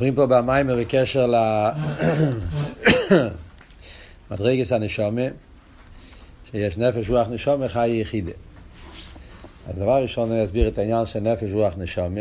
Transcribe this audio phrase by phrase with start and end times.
[0.00, 1.26] מדברים פה במיימר בקשר
[4.30, 5.22] למדרגס הנשומה,
[6.50, 8.32] שיש נפש רוח נשומה חי יחידה.
[9.66, 12.20] אז דבר ראשון אני אסביר את העניין של נפש רוח נשומה,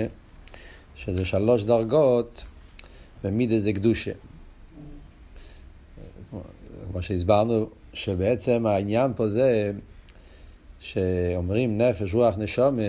[0.95, 2.43] שזה שלוש דרגות
[3.23, 4.11] במידה זה קדושה.
[6.91, 9.71] כמו שהסברנו, שבעצם העניין פה זה
[10.79, 12.81] שאומרים נפש רוח נשומה,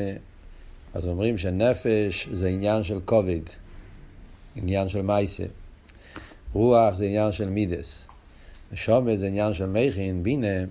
[0.94, 3.59] אז אומרים שנפש זה עניין של כובד.
[4.56, 5.44] עניין של מייסה.
[6.52, 8.04] רוח זה עניין של מידס.
[8.72, 10.64] נשומת זה עניין של מכין, בינה.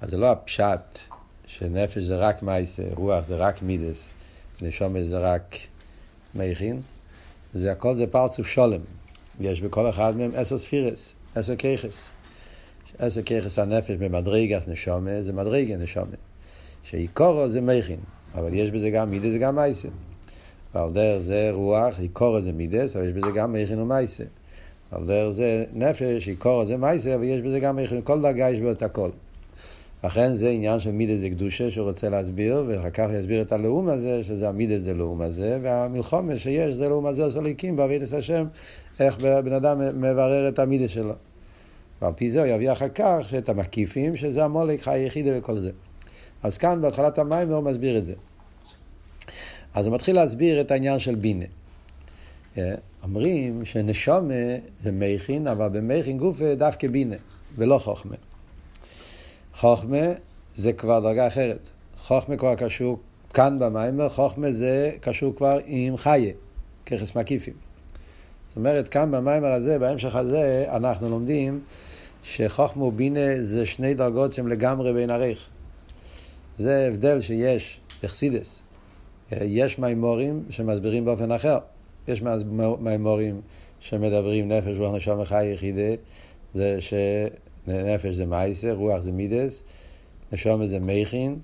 [0.00, 0.98] אז זה לא הפשט
[1.46, 4.04] שנפש זה רק מייסה, רוח זה רק מידס,
[4.62, 5.56] נשומת זה רק
[6.34, 6.80] מכין.
[7.54, 8.80] זה הכל זה פרצוף שולם.
[9.40, 12.08] יש בכל אחד מהם עשר ספירס, עשר ככס.
[12.98, 16.18] עשר ככס הנפש במדרגס נשומת, זה מדרגה נשומת.
[16.84, 18.00] שעיקורו זה מכין,
[18.34, 19.88] אבל יש בזה גם מידס וגם מייסה.
[20.74, 24.24] ועל דרך זה רוח, עיקור זה מידס, אבל יש בזה גם מכין ומייסה.
[24.90, 28.60] על דרך זה נפש, עיקור זה מייסה, אבל יש בזה גם מכין, כל דרגה יש
[28.60, 29.10] בו את הכל.
[30.04, 34.24] לכן זה עניין של מידס דקדושה שהוא רוצה להסביר, ואחר כך יסביר את הלאום הזה,
[34.24, 38.46] שזה המידס דלאום הזה, והמלחומה שיש זה לאום הזה עשו ליקים בעבידת השם,
[39.00, 41.14] איך בן אדם מברר את המידס שלו.
[42.02, 45.70] ועל פי זה הוא יביא אחר כך את המקיפים, שזה המולק היחידה וכל זה.
[46.42, 48.14] אז כאן בהתחלת המים הוא מסביר את זה.
[49.78, 51.44] אז הוא מתחיל להסביר את העניין של בינה.
[52.58, 54.34] אה, אומרים שנשומה
[54.80, 57.16] זה מכין, אבל במכין גופה דווקא בינה,
[57.56, 58.14] ולא חוכמה.
[59.54, 59.96] חוכמה
[60.54, 61.68] זה כבר דרגה אחרת.
[61.96, 62.98] חוכמה כבר קשור
[63.34, 66.32] כאן במיימר, חוכמה זה קשור כבר עם חיה,
[66.86, 67.54] ככס מקיפים.
[68.48, 71.60] זאת אומרת, כאן במיימר הזה, בהמשך הזה, אנחנו לומדים
[72.22, 75.48] שחוכמה ובינה זה שני דרגות שהן לגמרי בין ערך.
[76.56, 78.62] זה הבדל שיש בחסידס.
[79.32, 81.58] יש מימורים שמסבירים באופן אחר.
[82.08, 82.22] יש
[82.80, 83.40] מימורים
[83.80, 86.02] שמדברים נפש רוח נשום וחי יחידה,
[86.54, 89.62] זה שנפש זה מייסר, רוח זה מידס,
[90.32, 91.38] נשום זה מכין,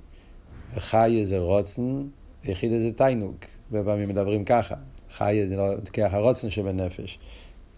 [0.75, 2.03] וחי זה רוצן,
[2.45, 3.35] יחידה זה תיינוג.
[3.73, 4.75] הרבה פעמים מדברים ככה.
[5.11, 7.19] חי זה לא ככה הרוצן שבנפש.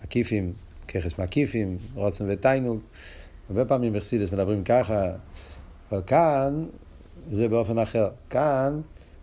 [0.04, 0.52] מקיפים,
[0.88, 2.80] ככס מקיפים, רוצן ותיינוג.
[3.50, 5.12] הרבה פעמים בחסידס מדברים ככה,
[5.90, 6.64] אבל כאן
[7.28, 8.08] זה באופן אחר.
[8.30, 8.80] כאן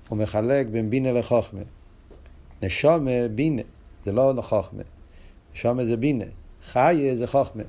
[0.09, 1.61] הוא מחלק בין בינה לחוכמה.
[2.61, 3.61] נשומה, בינה,
[4.03, 4.83] זה לא חוכמה.
[5.53, 6.25] נשומה זה בינה.
[6.63, 7.63] חיה זה חוכמה.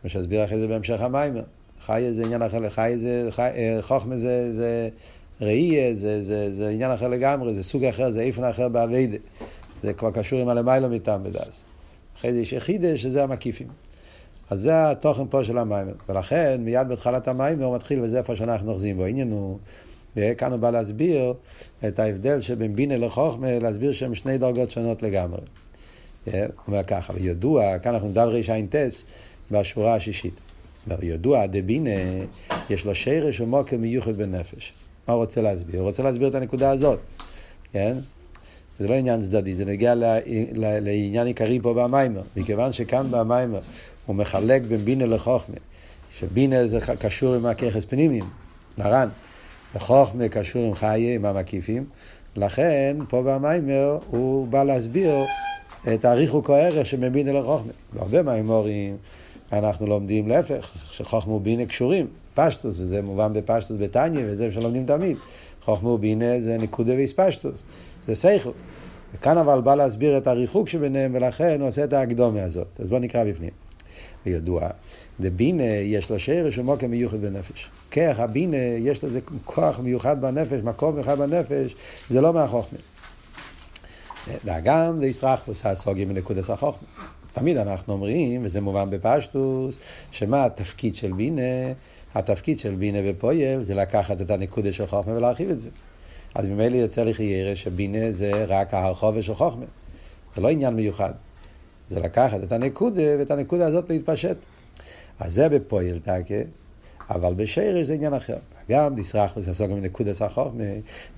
[0.00, 1.42] כמו שהסביר אחרי זה בהמשך המיימר.
[1.80, 4.88] חיה זה עניין אחר, חיה זה, חי, אה, חוכמה זה, זה
[5.40, 9.16] ראייה, זה, זה, זה עניין אחר לגמרי, זה סוג אחר, זה איפן אחר באביידה.
[9.82, 11.64] זה כבר קשור עם הלמיילו מטעם בדס.
[12.18, 13.66] אחרי זה יש יחידה שזה המקיפים.
[14.50, 15.92] אז זה התוכן פה של המיימר.
[16.08, 19.04] ולכן מיד בהתחלת המיימר הוא מתחיל, וזה איפה שאנחנו אוחזים בו.
[19.04, 19.58] העניין הוא
[20.16, 21.34] וכאן הוא בא להסביר
[21.88, 25.40] את ההבדל שבין בינה לחוכמה, להסביר שהם שני דרגות שונות לגמרי.
[26.24, 26.32] הוא
[26.68, 28.74] אומר ככה, וידוע, כאן אנחנו מדברים רי"ט
[29.50, 30.40] בשורה השישית.
[31.02, 31.90] ידוע, דבינה,
[32.70, 34.72] יש לו שרש ומוקר מיוחד בנפש.
[35.08, 35.80] מה הוא רוצה להסביר?
[35.80, 36.98] הוא רוצה להסביר את הנקודה הזאת,
[37.72, 37.96] כן?
[38.78, 39.94] זה לא עניין צדדי, זה נגיע
[40.56, 42.22] לעניין עיקרי פה במיימר.
[42.36, 43.60] מכיוון שכאן במיימר
[44.06, 45.56] הוא מחלק בין בינה לחוכמה,
[46.18, 48.24] שבינה זה קשור עם הככס פנימיים,
[48.78, 49.08] נרן.
[49.74, 51.84] וחוכמה קשור עם חיי, עם המקיפים.
[52.36, 55.24] לכן, פה במיימר הוא בא להסביר
[55.94, 57.72] את הריחוק הערך שמבין אל החוכמה.
[57.92, 58.96] בהרבה מהאמורים
[59.52, 65.16] אנחנו לומדים להפך, שחוכמה ובינה קשורים, פשטוס, וזה מובן בפשטוס בתניא, וזה שלומדים תמיד.
[65.62, 67.64] חוכמה ובינה זה נקודה ואיספשטוס,
[68.06, 68.50] זה סייכל.
[69.14, 72.80] וכאן אבל בא להסביר את הריחוק שביניהם, ולכן הוא עושה את ההקדומה הזאת.
[72.80, 73.50] אז בואו נקרא בפנים.
[74.26, 74.68] וידוע
[75.20, 77.70] לבינה יש לו שרש ומוקר מיוחד בנפש.
[77.90, 81.74] כרך הבינה יש לזה כוח מיוחד בנפש, מקום מיוחד בנפש,
[82.08, 82.78] זה לא מהחוכמה.
[84.44, 86.88] והגם דיסרח עושה סוגי מנקודת החוכמה.
[87.32, 89.78] תמיד אנחנו אומרים, וזה מובן בפשטוס,
[90.10, 91.72] שמה התפקיד של בינה?
[92.14, 95.70] התפקיד של בינה בפועל זה לקחת את הנקודה של חוכמה ולהרחיב את זה.
[96.34, 99.64] אז ממילא יוצא לחיירה שבינה זה רק הרחובה של חוכמה.
[100.34, 101.12] זה לא עניין מיוחד.
[101.88, 104.36] זה לקחת את הנקודה ואת הנקודה הזאת להתפשט.
[105.20, 106.34] אז זה בפועל תקה,
[107.10, 108.36] אבל בשרש זה עניין אחר.
[108.70, 110.64] גם דיסרח וססוגה מנקודה סחוכמה,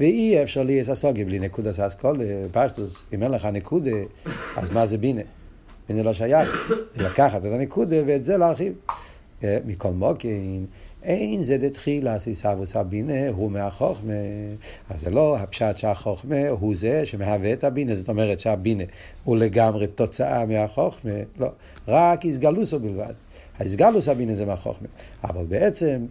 [0.00, 3.96] ואי אפשר לי ססוגה בלי נקודה ססקולה, פשטוס, אם אין לך נקודה,
[4.56, 5.22] אז מה זה בינה?
[5.88, 8.72] בינה לא שייך, זה לקחת את הנקודה ואת זה להרחיב.
[9.44, 10.66] אה, מכל מוקים,
[11.02, 14.12] אין זה דתחילה סיסבוס הבינה הוא מהחוכמה.
[14.90, 18.84] אז זה לא הפשט שהחוכמה הוא זה שמהווה את הבינה, זאת אומרת שהבינה
[19.24, 21.48] הוא לגמרי תוצאה מהחוכמה, לא,
[21.88, 23.12] רק איסגלוסו בלבד.
[23.60, 24.88] האיסגלוס הבינה זה מהחוכמה.
[25.24, 26.06] אבל בעצם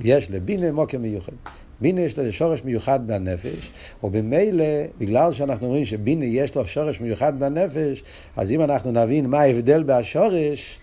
[0.00, 1.32] יש לבינה מוקר מיוחד.
[1.80, 3.70] בינה יש לו שורש מיוחד בנפש,
[4.04, 4.64] ובמילא,
[4.98, 8.02] בגלל שאנחנו רואים שבינה יש לו שורש מיוחד בנפש,
[8.36, 10.78] אז אם אנחנו נבין מה ההבדל בשורש,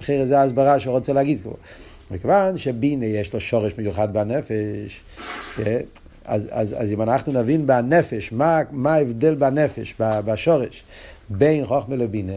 [0.00, 1.54] אחרי זה ההסברה שהוא רוצה להגיד פה.
[2.10, 5.00] מכיוון שבינה יש לו שורש מיוחד בנפש,
[5.58, 5.80] אה,
[6.24, 10.84] אז, אז, אז אם אנחנו נבין בנפש, מה, מה ההבדל בנפש, בשורש,
[11.28, 12.36] בין חוכמה לבינה,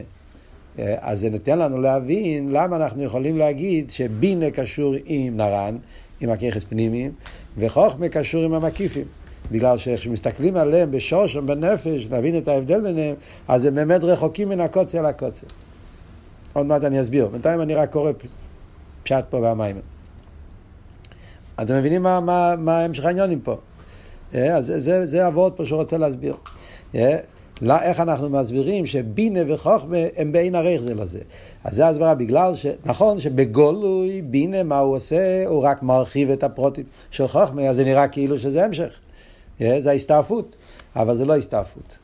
[0.77, 5.77] אז זה נותן לנו להבין למה אנחנו יכולים להגיד שבינה קשור עם נרן,
[6.21, 7.11] עם הככס פנימיים,
[7.57, 9.05] וחוכמה קשור עם המקיפים.
[9.51, 13.15] בגלל שכשמסתכלים עליהם בשורש בנפש, נבין את ההבדל ביניהם,
[13.47, 15.47] אז הם באמת רחוקים מן הקוצר לקוצר.
[16.53, 17.27] עוד מעט אני אסביר.
[17.27, 18.11] בינתיים אני רק קורא
[19.03, 19.75] פשט פה והמים.
[21.61, 23.57] אתם מבינים מה, מה, מה המשך העניונים פה?
[24.35, 26.35] אה, אז זה, זה, זה הוורד פה שהוא רוצה להסביר.
[27.61, 31.19] לא, איך אנחנו מסבירים שבינה וחוכמה הם בעין ערך זה לזה.
[31.63, 32.65] אז זה הסברה בגלל ש...
[32.85, 35.47] נכון שבגולוי בינה מה הוא עושה?
[35.47, 38.99] הוא רק מרחיב את הפרוטים של חוכמה, אז זה נראה כאילו שזה המשך.
[39.61, 40.55] אה, זה ההסתעפות,
[40.95, 41.97] אבל זה לא הסתעפות.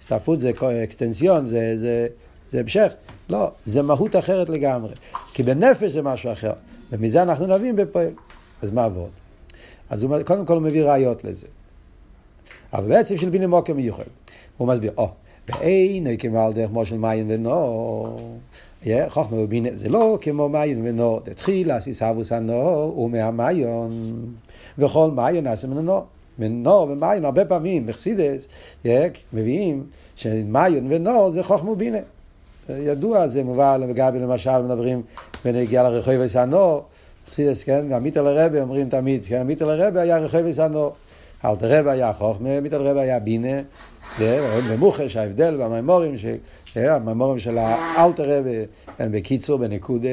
[0.00, 0.50] הסתעפות זה
[0.84, 2.06] אקסטנסיון, זה, זה,
[2.50, 2.92] זה המשך.
[3.28, 4.94] לא, זה מהות אחרת לגמרי.
[5.32, 6.52] כי בנפש זה משהו אחר,
[6.92, 8.12] ומזה אנחנו נבין בפועל.
[8.62, 9.10] אז מה עבוד?
[9.90, 11.46] אז הוא קודם כל הוא מביא ראיות לזה.
[12.72, 14.04] אבל בעצם של בינה מוקר מיוחד.
[14.58, 15.08] הוא מסביר, או,
[15.48, 18.20] ואין כמו על דרך מושל מים ונור.
[19.08, 21.20] חוכמה ובינה זה לא כמו מים ונור.
[21.20, 23.92] תתחיל סיסבוס הנור ומהמיון.
[24.78, 26.02] וכל מיון נעשה ממנו
[26.38, 28.48] מנור ומיון, הרבה פעמים בחסידס
[29.32, 31.98] מביאים שמיון ונור זה חוכמה ובינה.
[32.68, 35.02] ידוע, זה מובא לגבי למשל, מדברים
[35.44, 36.82] בנגיע לרחוב וסנור,
[37.28, 40.92] חסידס, כן, גם מיטל הרבי אומרים תמיד, כן, מיטל הרבי היה רחוב וסנור.
[41.44, 43.60] אלתר רבי היה חוכמה, מיטל רבי היה בינה,
[44.70, 46.14] במוחש ההבדל במימורים,
[46.76, 48.64] המימורים של האלתר רבי
[48.98, 50.08] הם בקיצור, בנקודה,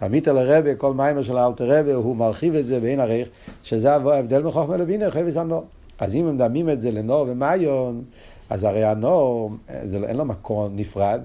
[0.00, 3.28] המיטל הרבי, כל מיימר של האלתר רבי, הוא מרחיב את זה בעין עריך,
[3.62, 5.64] שזה ההבדל מחוכמה לבינה, רחוב וסנור.
[5.98, 8.04] אז אם הם דמים את זה לנור ומאיון,
[8.50, 11.20] אז הרי הנור, לא, אין לו מקום נפרד,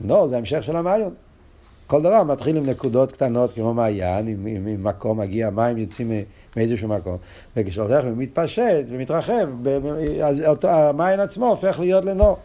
[0.00, 1.14] נור זה המשך של המאיון.
[1.88, 6.12] כל דבר מתחיל עם נקודות קטנות כמו מעיין, עם, עם, עם מקום מגיע, מים יוצאים
[6.56, 7.16] מאיזשהו מקום.
[7.56, 9.48] וכשהולך ומתפשט ומתרחב,
[10.24, 12.38] אז אותו, המעיין עצמו הופך להיות לנור.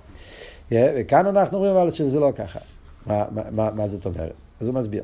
[0.71, 2.59] וכאן אנחנו רואים אבל שזה לא ככה.
[3.05, 4.33] מה, מה, מה, זאת אומרת?
[4.61, 5.03] אז הוא מסביר.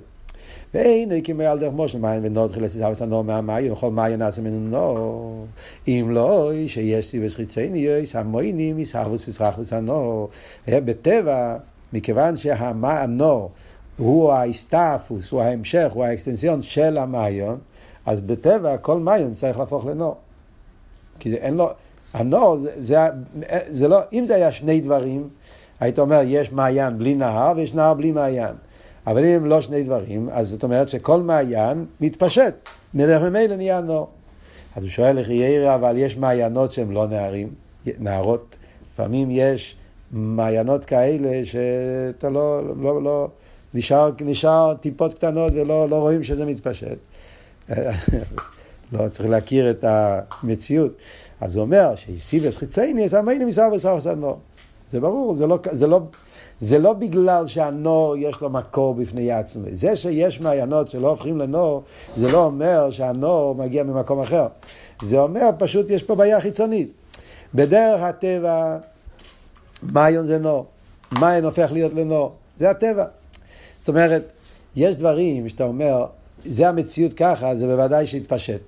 [0.74, 4.60] ואין כמי על דרך מושל מים ונור תחילה סיסאוס הנור מהמים וכל מים נעשה ממנו
[4.60, 5.46] נור
[5.88, 10.30] אם לא שיש סיבס חיצניוס המוינים יסחבוס יסחבוס הנור
[10.68, 11.58] בטבע
[11.94, 13.52] מכיוון שהנור
[14.00, 17.58] הוא ההסתעפוס, הוא ההמשך, הוא האקסטנסיון של המעיון,
[18.06, 20.16] אז בטבע כל מעיון צריך להפוך לנור.
[21.20, 21.70] כי אין לו,
[22.14, 22.98] הנור זה, זה,
[23.68, 25.30] זה לא, אם זה היה שני דברים,
[25.80, 28.56] היית אומר יש מעיין בלי נהר ויש נהר בלי מעיין.
[29.08, 32.54] אבל אם לא שני דברים, אז זאת אומרת שכל מעיין מתפשט,
[32.94, 34.08] מדרך ממילא נהיה נור.
[34.76, 37.50] אז הוא שואל איך ירא, אבל יש מעיינות שהם לא נהרים,
[38.00, 38.58] נהרות,
[38.94, 39.76] לפעמים יש
[40.12, 43.30] מעיינות כאלה שאתה לא, לא, לא,
[43.74, 46.98] נשאר, נשאר טיפות קטנות ולא לא רואים שזה מתפשט.
[48.94, 50.92] לא צריך להכיר את המציאות.
[51.42, 54.40] אז הוא אומר שסיבס חיצייני, אז אמייני מסר וסר סנור.
[54.92, 56.02] זה ברור, זה לא, זה, לא,
[56.60, 59.68] זה לא בגלל שהנור יש לו מקור בפני עצמו.
[59.72, 61.84] זה שיש מעיינות שלא הופכים לנור,
[62.16, 64.48] זה לא אומר שהנור מגיע ממקום אחר.
[65.02, 66.92] זה אומר פשוט יש פה בעיה חיצונית.
[67.56, 68.78] בדרך הטבע,
[69.84, 70.66] מעיון זה נור.
[71.12, 72.34] מעיין הופך להיות לנור.
[72.58, 73.06] זה הטבע.
[73.80, 74.32] זאת אומרת,
[74.76, 76.06] יש דברים שאתה אומר,
[76.46, 78.62] זה המציאות ככה, זה בוודאי שיתפשט.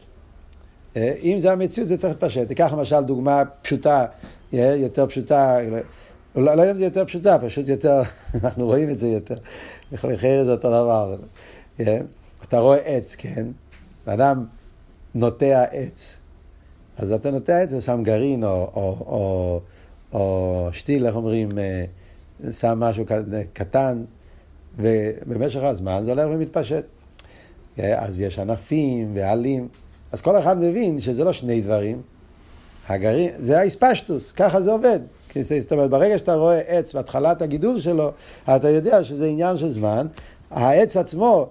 [0.96, 2.48] אה, אם זה המציאות, זה צריך להתפשט.
[2.48, 4.06] תיקח למשל דוגמה פשוטה,
[4.54, 5.58] אה, יותר פשוטה,
[6.36, 8.02] לא, לא יודע אם זה יותר פשוטה, פשוט יותר,
[8.44, 9.36] אנחנו רואים את זה יותר.
[9.92, 11.16] לכן זה אותו דבר.
[11.80, 12.00] אה,
[12.44, 13.48] אתה רואה עץ, כן?
[14.06, 14.46] אדם
[15.16, 16.18] נוטע עץ.
[16.98, 19.62] אז אתה נוטע עץ, שם גרעין או, או, או,
[20.14, 21.50] או שתיל, איך אומרים,
[22.52, 23.06] שם משהו
[23.54, 24.04] קטן,
[24.82, 26.84] ובמשך הזמן זה הולך ומתפשט.
[27.78, 29.68] אז יש ענפים ועלים,
[30.12, 32.02] אז כל אחד מבין שזה לא שני דברים.
[32.90, 35.00] הגרעין, זה האספשטוס, ככה זה עובד.
[35.60, 38.12] זאת אומרת, ברגע שאתה רואה עץ בהתחלת הגידול שלו,
[38.56, 40.08] אתה יודע שזה עניין של זמן.
[40.52, 41.50] העץ עצמו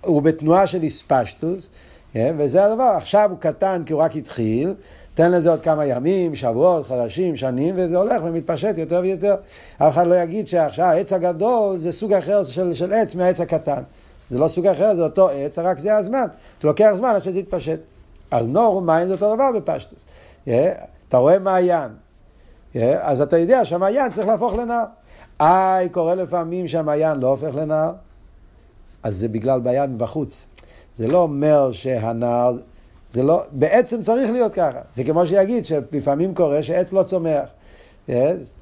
[0.00, 1.70] הוא בתנועה של אספשטוס,
[2.14, 2.92] וזה הדבר.
[2.96, 4.74] עכשיו הוא קטן כי הוא רק התחיל,
[5.14, 9.34] תן לזה עוד כמה ימים, שבועות, חודשים, שנים, וזה הולך ומתפשט יותר ויותר.
[9.78, 13.82] אף אחד לא יגיד שעכשיו העץ הגדול זה סוג אחר של, של עץ מהעץ הקטן.
[14.30, 16.26] זה לא סוג אחר, זה אותו עץ, רק זה הזמן.
[16.62, 17.80] זה לוקח זמן עד שזה יתפשט.
[18.30, 20.06] אז נור ומים זה אותו דבר בפשטוס.
[20.46, 20.48] Yeah,
[21.08, 21.90] אתה רואה מעיין,
[22.74, 24.84] yeah, אז אתה יודע שהמעיין צריך להפוך לנהר.
[25.40, 27.92] איי, קורה לפעמים שהמעיין לא הופך לנהר,
[29.02, 30.46] אז זה בגלל בעיה מבחוץ.
[30.96, 32.56] זה לא אומר שהנהר
[33.14, 34.78] זה לא, בעצם צריך להיות ככה.
[34.94, 37.48] זה כמו שיגיד שלפעמים קורה שעץ לא צומח.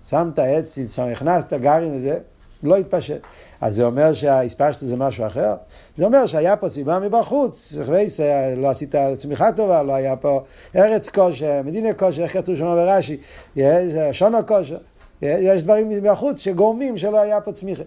[0.09, 2.19] שמת עץ, הכנסת גרעין וזה,
[2.63, 3.21] לא התפשט.
[3.61, 5.55] אז זה אומר שהספשת זה משהו אחר?
[5.97, 7.75] זה אומר שהיה פה סיבה מבחוץ,
[8.57, 10.41] לא עשית צמיחה טובה, לא היה פה
[10.77, 13.17] ארץ כושר, מדינה כושר, איך כתוב שם ברש"י,
[14.13, 14.79] שונו כושר.
[15.23, 17.83] יש דברים מבחוץ שגורמים שלא היה פה צמיחה.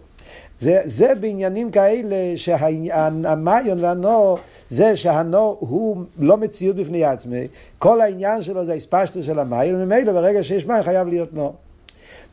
[0.60, 7.48] זה, זה בעניינים כאלה שהמיון והנור, זה שהנור הוא לא מציאות בפני עצמי,
[7.80, 11.56] כל העניין שלו זה הספשטו של המיון, וממילא ברגע שיש מים חייב להיות נור.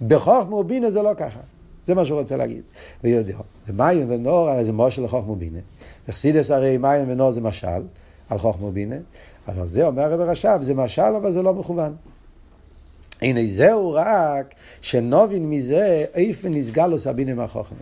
[0.07, 1.41] בחוכמה ובינה זה לא ככה.
[1.87, 2.63] זה מה שהוא רוצה להגיד.
[3.05, 3.37] ויודע,
[3.69, 5.59] ומיון ונור הרי זה מושל לחוכמה ובינה.
[6.09, 7.83] וחסידס הרי מיון ונור זה משל
[8.29, 8.97] על חוכמה ובינה,
[9.49, 11.95] אבל זה אומר הרב רש"ב, זה משל אבל זה לא מכוון.
[13.23, 17.79] הנה זהו רק שנובין מזה איפה נסגלוס הבינה מהחוכמה.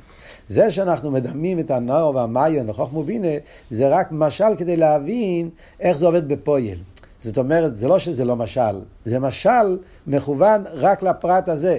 [0.51, 3.29] זה שאנחנו מדמים את הנאור והמיון לחוכמה ובינה,
[3.71, 6.79] זה רק משל כדי להבין איך זה עובד בפועל.
[7.19, 11.79] זאת אומרת, זה לא שזה לא משל, זה משל מכוון רק לפרט הזה.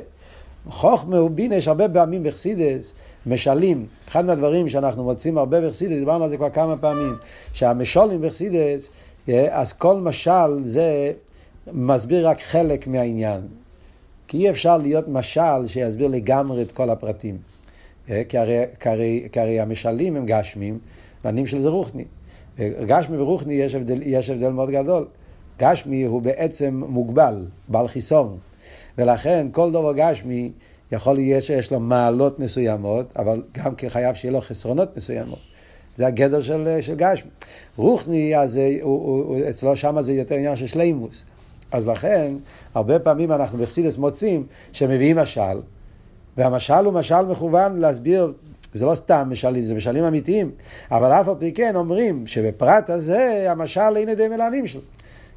[0.69, 2.93] חוכמה ובינה יש הרבה פעמים בחסידס,
[3.25, 3.85] משלים.
[4.07, 7.15] אחד מהדברים שאנחנו מוצאים הרבה בחסידס, דיברנו על זה כבר כמה פעמים,
[7.53, 8.89] שהמשולים בחסידס,
[9.29, 11.11] אה, אז כל משל זה
[11.73, 13.41] מסביר רק חלק מהעניין.
[14.27, 17.50] כי אי אפשר להיות משל שיסביר לגמרי את כל הפרטים.
[18.11, 20.79] אה, כי הרי, כי כי הרי המשלים הם גשמים,
[21.23, 22.05] והנים של זה רוחני.
[22.59, 25.07] אה, גשמי ורוחני יש הבדל, יש הבדל מאוד גדול.
[25.59, 28.37] גשמי הוא בעצם מוגבל, בעל חיסון.
[28.97, 30.51] ולכן כל דבר גשמי
[30.91, 35.39] יכול להיות שיש לו מעלות מסוימות, אבל גם כחייב שיהיה לו חסרונות מסוימות.
[35.95, 37.29] זה הגדר של, של גשמי.
[37.77, 41.23] רוחני, אז הוא, הוא, הוא, אצלו שם זה יותר עניין של שלימוס.
[41.71, 42.35] אז לכן,
[42.73, 45.61] הרבה פעמים אנחנו בחסידס מוצאים שמביאים משל,
[46.37, 48.33] והמשל הוא משל מכוון להסביר,
[48.73, 50.51] זה לא סתם משלים, זה משלים אמיתיים,
[50.91, 54.81] אבל אף על פי כן אומרים שבפרט הזה המשל אין ידי מלענים שלו.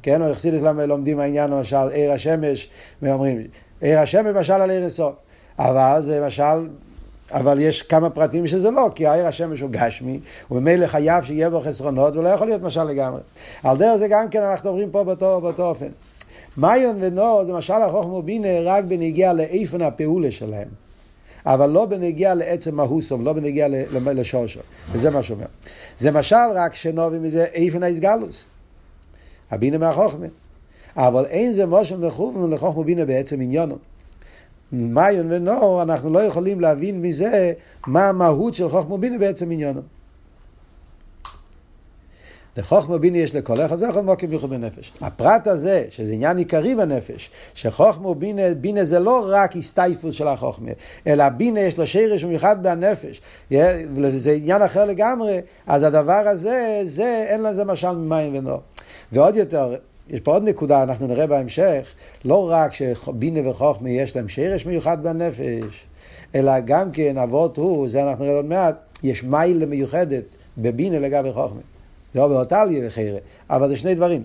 [0.01, 2.69] כן, או החסידס לומדים העניין למשל עיר השמש,
[3.01, 3.47] ואומרים
[3.81, 5.13] עיר השמש משל על עיר הסוף,
[5.59, 6.67] אבל זה משל
[7.31, 10.19] אבל יש כמה פרטים שזה לא, כי העיר השמש הוא גשמי,
[10.51, 13.21] וממילא חייב שיהיה בו חסרונות, ולא יכול להיות משל לגמרי.
[13.63, 15.89] על דרך זה גם כן אנחנו מדברים פה באותו, באותו אופן.
[16.57, 20.84] מיון ונור זה משל החוכמה ובינה רק בנגיע לאיפן הפעולה שלהם.
[21.45, 24.59] אבל לא בנגיע לעצם ההוסום, לא בנגיע לשורשו.
[24.91, 25.45] וזה מה שאומר.
[25.97, 28.45] זה משל רק שנובי מזה איפן האיסגלוס.
[29.51, 30.25] הבינה מהחוכמה.
[30.97, 33.77] אבל אין זה מושל מכוון לחוכמה ובינה בעצם עניונו.
[34.71, 37.53] מיון ונור, אנחנו לא יכולים להבין מזה
[37.87, 39.81] מה המהות של חוכמה ובינה בעצם עניונו.
[42.57, 44.91] לחוכמה ביני יש לכל אחד ואחד מוקים ביחוד בנפש.
[45.01, 50.71] הפרט הזה, שזה עניין עיקרי בנפש, שחוכמה ובינה, בינה זה לא רק הסטייפוס של החוכמה,
[51.07, 53.21] אלא בינה יש לו שרש מיוחד בנפש,
[54.15, 58.59] זה עניין אחר לגמרי, אז הדבר הזה, זה, אין לזה משל ממים ונור.
[59.11, 59.75] ועוד יותר,
[60.09, 61.93] יש פה עוד נקודה, אנחנו נראה בהמשך,
[62.25, 65.85] לא רק שבינה וחוכמה יש להם שרש מיוחד בנפש,
[66.35, 71.31] אלא גם כן אבות הוא, זה אנחנו נראה עוד מעט, יש מיילה מיוחדת בבינה לגבי
[71.33, 71.74] חוכמה.
[72.15, 73.19] זה לא באותליה וחיירה,
[73.49, 74.23] אבל זה שני דברים.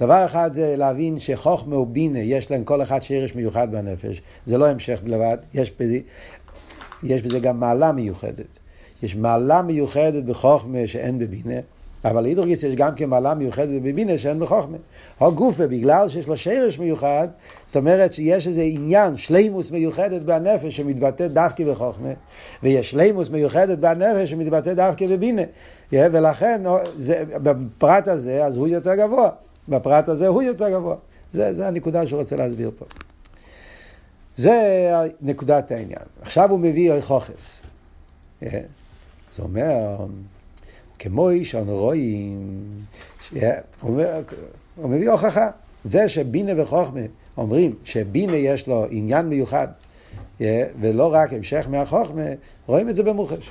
[0.00, 4.22] דבר אחד זה להבין שחוכמה ובינה, יש להם כל אחד שרש מיוחד בנפש.
[4.44, 5.98] זה לא המשך בלבד, יש בזה,
[7.02, 8.58] יש בזה גם מעלה מיוחדת.
[9.02, 11.60] יש מעלה מיוחדת בחוכמה שאין בבינה.
[12.04, 14.76] אבל להידרוגיס יש גם כן מעלה מיוחדת בבינה שאין בחוכמה.
[15.20, 17.28] הגופה, בגלל שיש לו שרש מיוחד,
[17.64, 22.12] זאת אומרת שיש איזה עניין, שלימוס מיוחדת בנפש שמתבטא דווקא בחוכמה,
[22.62, 25.42] ויש שלימוס מיוחדת בנפש שמתבטא דווקא בבינה.
[25.92, 26.62] ולכן,
[26.96, 29.30] זה, בפרט הזה, אז הוא יותר גבוה.
[29.68, 30.96] בפרט הזה הוא יותר גבוה.
[31.32, 32.84] זה, זה הנקודה שהוא רוצה להסביר פה.
[34.36, 34.90] זה
[35.20, 36.06] נקודת העניין.
[36.20, 37.62] עכשיו הוא מביא חוכס.
[38.42, 38.48] אז
[39.38, 40.06] הוא אומר...
[41.02, 42.58] כמו שאנו רואים,
[43.82, 45.50] הוא מביא הוכחה.
[45.84, 47.00] זה שבינה וחוכמה
[47.36, 49.68] אומרים שבינה יש לו עניין מיוחד,
[50.80, 52.22] ולא רק המשך מהחוכמה,
[52.66, 53.50] רואים את זה במוחש.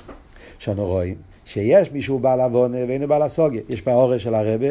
[0.58, 3.62] שאנו רואים שיש מישהו בעל עוונה ואינו בעל הסוגיה.
[3.68, 4.66] יש באורש של הרבה,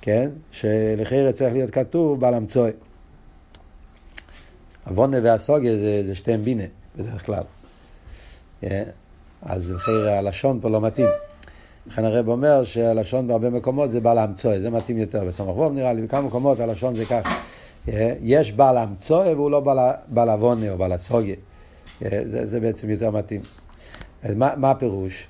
[0.00, 2.70] כן, שלחירת צריך להיות כתוב בעל המצוי.
[4.86, 6.64] עוונה והסוגיה זה, זה שתיהם בינה,
[6.96, 7.42] בדרך כלל.
[9.42, 11.08] אז לחירת הלשון פה לא מתאים.
[11.88, 15.92] לכן הרב אומר שהלשון בהרבה מקומות זה בעל המצוי, זה מתאים יותר בסמך ווב נראה
[15.92, 17.40] לי, בכמה מקומות הלשון זה ככה.
[17.88, 19.60] אה, יש בעל המצוי והוא לא
[20.08, 21.36] בעל, עוונה או בעל הסוגיה.
[22.04, 23.40] אה, זה, זה בעצם יותר מתאים.
[24.22, 25.26] אז מה, מה הפירוש?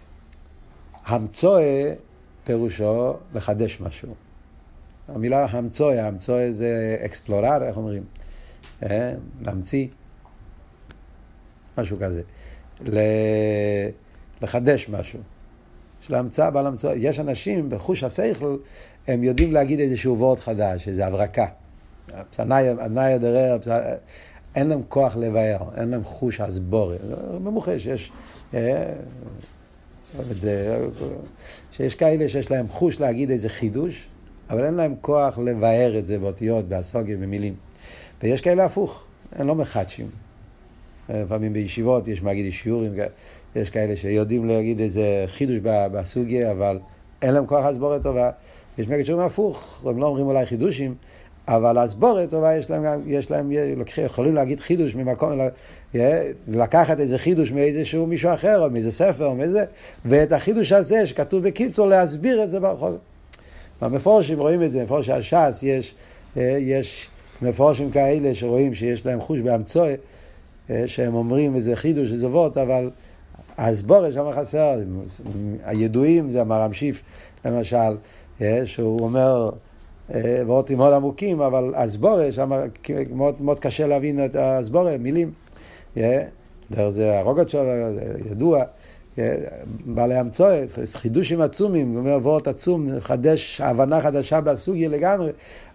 [1.07, 1.65] המצוי
[2.45, 4.15] פירושו לחדש משהו.
[5.09, 8.05] המילה המצוי, המצוי זה אקספלורר, איך אומרים?
[8.83, 9.87] אה, להמציא,
[11.79, 12.23] משהו כזה.
[14.43, 15.21] לחדש משהו.
[16.09, 16.97] של המצאה, בעל המצאה.
[16.97, 18.57] יש אנשים בחוש השכל,
[19.07, 21.47] הם יודעים להגיד איזשהו וורד חדש, איזו הברקה.
[22.31, 23.57] פסנאי דרר,
[24.55, 26.97] אין להם כוח לבאר, אין להם חוש הסבורי.
[27.45, 28.13] במוחש יש...
[28.55, 28.93] אה,
[31.73, 34.09] שיש כאלה שיש להם חוש להגיד איזה חידוש,
[34.51, 37.55] אבל אין להם כוח לבאר את זה באותיות, באסוגיה, במילים.
[38.23, 40.11] ויש כאלה הפוך, הם לא מחדשים.
[41.09, 42.93] לפעמים בישיבות יש מגיד שיעורים,
[43.59, 46.79] יש כאלה שיודעים להגיד איזה חידוש בסוגיה, אבל
[47.23, 48.31] אין להם כוח הסבורת טובה.
[48.79, 50.95] יש מגיד שאומרים הפוך, הם לא אומרים אולי חידושים,
[51.49, 53.53] אבל הסבורת טובה יש להם, יש להם,
[54.05, 55.33] יכולים להגיד חידוש ממקום,
[56.49, 59.65] לקחת איזה חידוש מאיזשהו מישהו אחר, או מאיזה ספר, או מאיזה,
[60.05, 62.97] ואת החידוש הזה שכתוב בקיצור, להסביר את זה ברחוב.
[63.83, 65.95] במפורשים רואים את זה, מפורש הש"ס יש,
[66.37, 67.09] יש
[67.43, 69.93] מפורשים כאלה שרואים שיש להם חוש באמצוי,
[70.87, 72.91] שהם אומרים איזה חידוש, איזה וורט, אבל
[73.59, 74.81] הסבורת שם חסר,
[75.65, 77.03] הידועים זה המרם שיף,
[77.45, 77.97] למשל,
[78.65, 79.51] שהוא אומר,
[80.47, 82.53] וורטים מאוד עמוקים, אבל הסבורה, שם
[83.11, 85.33] מאוד, מאוד קשה להבין את הסבורה, מילים.
[86.71, 87.67] דרך זה הרוגצ'וב,
[88.31, 88.65] ידוע,
[89.85, 95.31] בעלי המצואת, חידושים עצומים, הוא אומר וורט עצום, חדש, הבנה חדשה בסוגיה לגמרי,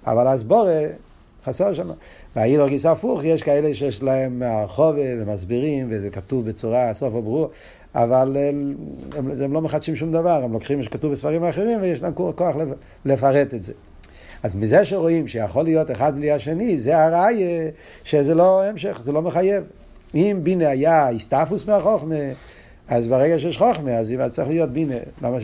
[0.07, 0.81] אבל הסבורה
[1.45, 1.91] חסר שם.
[2.35, 7.49] והאידור גיס הפוך, יש כאלה שיש להם הרחובה ומסבירים, וזה כתוב בצורה סוף הברור,
[7.95, 8.75] אבל הם,
[9.17, 12.55] הם, לא מחדשים שום דבר, הם לוקחים מה שכתוב בספרים האחרים ויש להם כוח
[13.05, 13.73] לפרט את זה.
[14.43, 17.69] אז מזה שרואים שיכול להיות אחד בלי השני, זה הראיה
[18.03, 19.63] שזה לא המשך, זה לא מחייב.
[20.15, 22.15] אם בינה היה הסתעפוס מהחוכמה,
[22.87, 24.95] אז ברגע שיש חוכמה, אז צריך להיות בינה.
[25.21, 25.43] למה ש...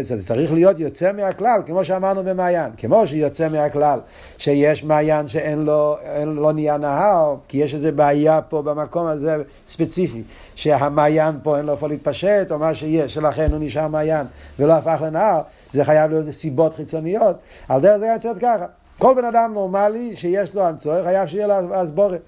[0.00, 2.70] זה צריך להיות יוצא מהכלל, כמו שאמרנו במעיין.
[2.76, 4.00] כמו שיוצא מהכלל,
[4.38, 9.42] שיש מעיין שאין לו, אין, לא נהיה נהר, כי יש איזו בעיה פה במקום הזה
[9.66, 10.22] ספציפי,
[10.54, 14.26] שהמעיין פה אין לו איפה להתפשט, או מה שיש, שלכן הוא נשאר מעיין
[14.58, 15.40] ולא הפך לנהר,
[15.72, 17.36] זה חייב להיות סיבות חיצוניות,
[17.68, 18.66] על דרך זה יוצא ככה.
[18.98, 22.20] כל בן אדם נורמלי שיש לו המצוא, חייב שיהיה לו הסבורת.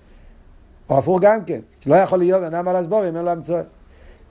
[0.90, 3.60] או הפוך גם כן, שלא יכול להיות בן אדם על הסבורת אם אין לו המצוא.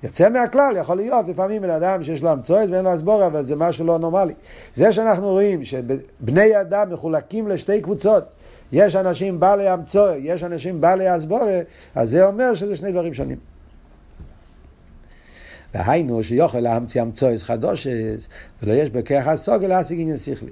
[0.06, 3.56] יוצא מהכלל, יכול להיות לפעמים בן אדם שיש לו המצואס ואין לו הסבורה, אבל זה
[3.56, 4.34] משהו לא נורמלי.
[4.74, 8.24] זה שאנחנו רואים שבני אדם מחולקים לשתי קבוצות,
[8.72, 11.60] יש אנשים בעלי המצואס, יש אנשים בעלי הסבורה,
[11.96, 13.38] אז זה אומר שזה שני דברים שונים.
[15.74, 18.28] והיינו שיוכל להמציא המצואס חדושס,
[18.64, 20.52] ולא יש בכך הסוגל להשיג עניין שכלי.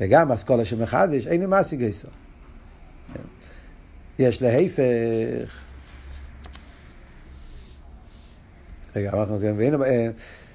[0.00, 2.08] וגם אסכולה שמחדש, אין לי משיג איסו.
[4.18, 5.69] יש להפך.
[8.96, 9.76] רגע, אנחנו כן, והנה,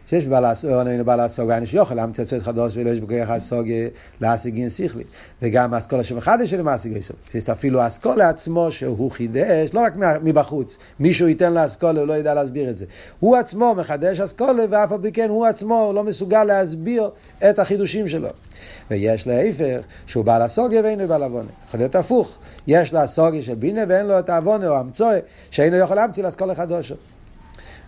[0.08, 3.68] שיש בעל הסוג, אין בעל הסוג, אין שיוכל להמציא יוצא חדוש ולא יש בכוח הסוג
[4.22, 5.04] להשיג אין שכלי.
[5.42, 7.16] וגם האסכולה שמחדש של להשיג יסוד.
[7.52, 9.94] אפילו האסכולה עצמו שהוא חידש, לא רק
[10.24, 12.86] מבחוץ, מישהו ייתן לאסכולה, הוא לא ידע להסביר את זה.
[13.20, 17.10] הוא עצמו מחדש אסכולה, ואף על פי כן הוא עצמו לא מסוגל להסביר
[17.50, 18.30] את החידושים שלו.
[18.92, 21.50] ויש להפך, שהוא בעל הסוגיה ואינו בעל עוונה.
[21.68, 25.20] יכול להיות הפוך, יש לו הסוגיה של בינה ואין לו את העוונה או המצוי,
[25.52, 26.96] שאינו יכול להמציא לאסכולה חדושה.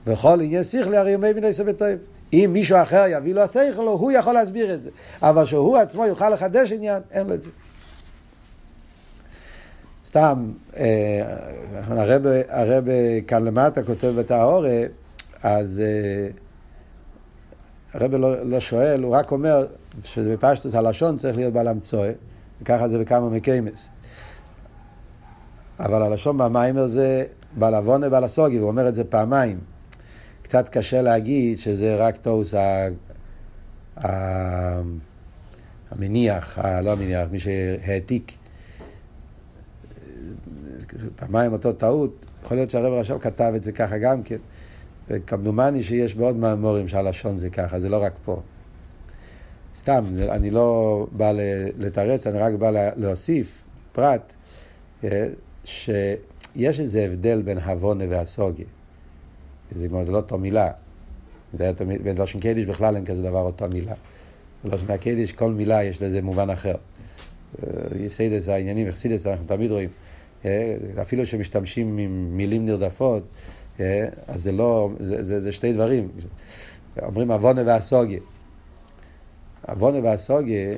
[0.08, 1.88] וכל עניין שכלי הרי הוא מבין עשר וטוב.
[2.34, 4.90] אם מישהו אחר יביא לו השכל, הוא יכול להסביר את זה.
[5.22, 7.50] אבל שהוא עצמו יוכל לחדש עניין, אין לו את זה.
[10.06, 10.52] סתם,
[12.50, 12.88] הרב
[13.28, 14.84] כאן למטה כותב בתאורה,
[15.44, 15.82] אז
[17.94, 19.68] הרב לא, לא שואל, הוא רק אומר
[20.04, 22.10] שבפשטוס הלשון צריך להיות בעל המצוי,
[22.62, 23.90] וככה זה בכמה מקיימס.
[25.80, 27.24] אבל הלשון במיימר זה
[27.56, 29.60] בעל עוונה בעל הסוגי, הוא אומר את זה פעמיים.
[30.48, 32.88] קצת קשה להגיד שזה רק טוס ה...
[33.98, 34.08] ה...
[35.92, 36.82] המניח, ה...
[36.82, 38.32] לא המניח, מי שהעתיק.
[41.16, 44.38] פעמיים אותו טעות, יכול להיות שהרב רשם כתב את זה ככה גם כן.
[45.08, 48.42] וכמדומני שיש בעוד מאמורים שהלשון זה ככה, זה לא רק פה.
[49.76, 51.32] סתם, אני לא בא
[51.78, 54.34] לתרץ, אני רק בא להוסיף פרט,
[55.04, 55.28] אה,
[55.64, 58.66] שיש איזה הבדל בין הבונה והסוגיה.
[59.72, 60.72] זה כבר לא אותו מילה.
[62.04, 63.94] בלושן קיידיש בכלל אין כזה דבר אותו מילה.
[64.64, 66.76] בלושן הקיידיש כל מילה יש לזה מובן אחר.
[67.64, 69.90] אה, יסיידס העניינים, אכסידס, אנחנו תמיד רואים.
[70.46, 73.24] אה, אפילו שמשתמשים עם מילים נרדפות,
[73.80, 76.10] אה, אז זה לא, זה, זה, זה שתי דברים.
[77.02, 78.20] אומרים עוונה והסוגיה.
[79.68, 80.78] עוונה והסוגיה,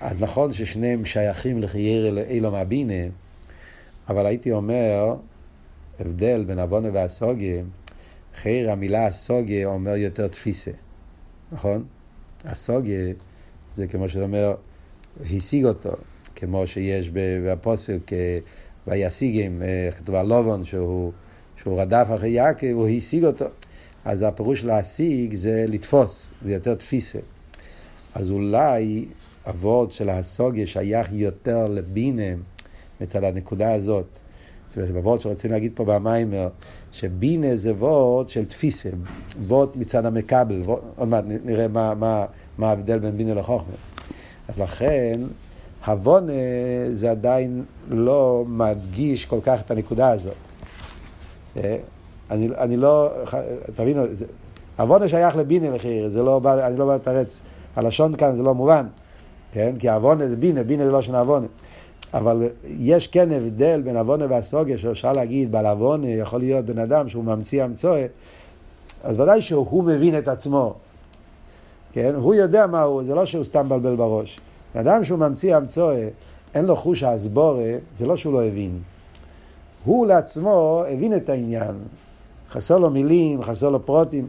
[0.00, 3.04] אז נכון ששניהם שייכים לחייר אילום הבינה,
[4.08, 5.14] אבל הייתי אומר,
[6.00, 7.62] הבדל בין עוונה והסוגיה,
[8.34, 10.70] חייר המילה הסוגיה אומר יותר תפיסה,
[11.52, 11.84] נכון?
[12.44, 13.12] הסוגיה
[13.74, 14.54] זה כמו שאומר,
[15.20, 15.92] השיג אותו,
[16.34, 18.10] כמו שיש בפוסק,
[18.86, 19.62] וישיגם,
[19.98, 21.12] כתוב על לובון שהוא,
[21.56, 23.46] שהוא רדף אחרי יעקב, הוא השיג אותו.
[24.04, 27.18] אז הפירוש להשיג זה לתפוס, זה יותר תפיסה.
[28.14, 29.06] אז אולי
[29.46, 32.32] הוורד של הסוגיה שייך יותר לבינה
[33.00, 34.18] מצד הנקודה הזאת.
[34.72, 36.48] זאת אומרת, בוורד שרוצים להגיד פה במיימר,
[36.92, 38.88] שבינה זה וורד של תפיסה,
[39.46, 40.62] וורד מצד המקבל,
[40.96, 42.24] עוד מעט נראה מה, מה,
[42.58, 43.74] מה ההבדל בין בינה לחוכמה.
[44.48, 45.20] אז לכן,
[45.84, 46.32] הבונה
[46.92, 50.34] זה עדיין לא מדגיש כל כך את הנקודה הזאת.
[51.56, 51.76] אה,
[52.30, 53.10] אני, אני לא,
[53.74, 54.02] תבינו,
[54.78, 57.42] עוונה שייך לבינה לחיר, זה לא אני לא בא לתרץ,
[57.76, 58.86] הלשון כאן זה לא מובן,
[59.52, 59.74] כן?
[59.78, 61.46] כי עוונה זה בינה, בינה זה לא שנה עוונה.
[62.14, 67.08] אבל יש כן הבדל בין עוונה והסוגיה, שאפשר להגיד, בעל עוונה יכול להיות בן אדם
[67.08, 68.06] שהוא ממציא המצואה,
[69.02, 70.74] אז ודאי שהוא מבין את עצמו,
[71.92, 72.14] כן?
[72.14, 74.40] הוא יודע מה הוא, זה לא שהוא סתם מבלבל בראש.
[74.74, 76.08] אדם שהוא ממציא המצואה,
[76.54, 78.78] אין לו חוש ההסבורה, זה לא שהוא לא הבין.
[79.84, 81.74] הוא לעצמו הבין את העניין.
[82.48, 84.28] חסר לו מילים, חסר לו פרוטים.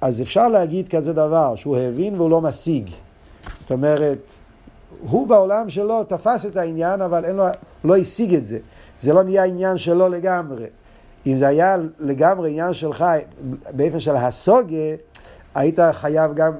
[0.00, 2.90] אז אפשר להגיד כזה דבר, שהוא הבין והוא לא משיג.
[3.58, 4.32] זאת אומרת,
[5.00, 7.44] הוא בעולם שלו תפס את העניין, אבל אין לו,
[7.84, 8.58] לא השיג את זה.
[8.98, 10.66] זה לא נהיה עניין שלו לגמרי.
[11.26, 13.04] אם זה היה לגמרי עניין שלך,
[13.70, 14.96] באופן של הסוגיה,
[15.54, 16.52] היית חייב גם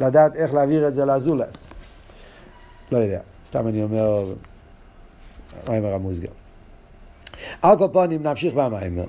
[0.00, 1.54] לדעת איך להעביר את זה לאזולס.
[2.92, 4.34] לא יודע, סתם אני אומר,
[5.68, 6.30] מיימר המוסגר.
[7.62, 9.06] על כל פונים נמשיך במיימר.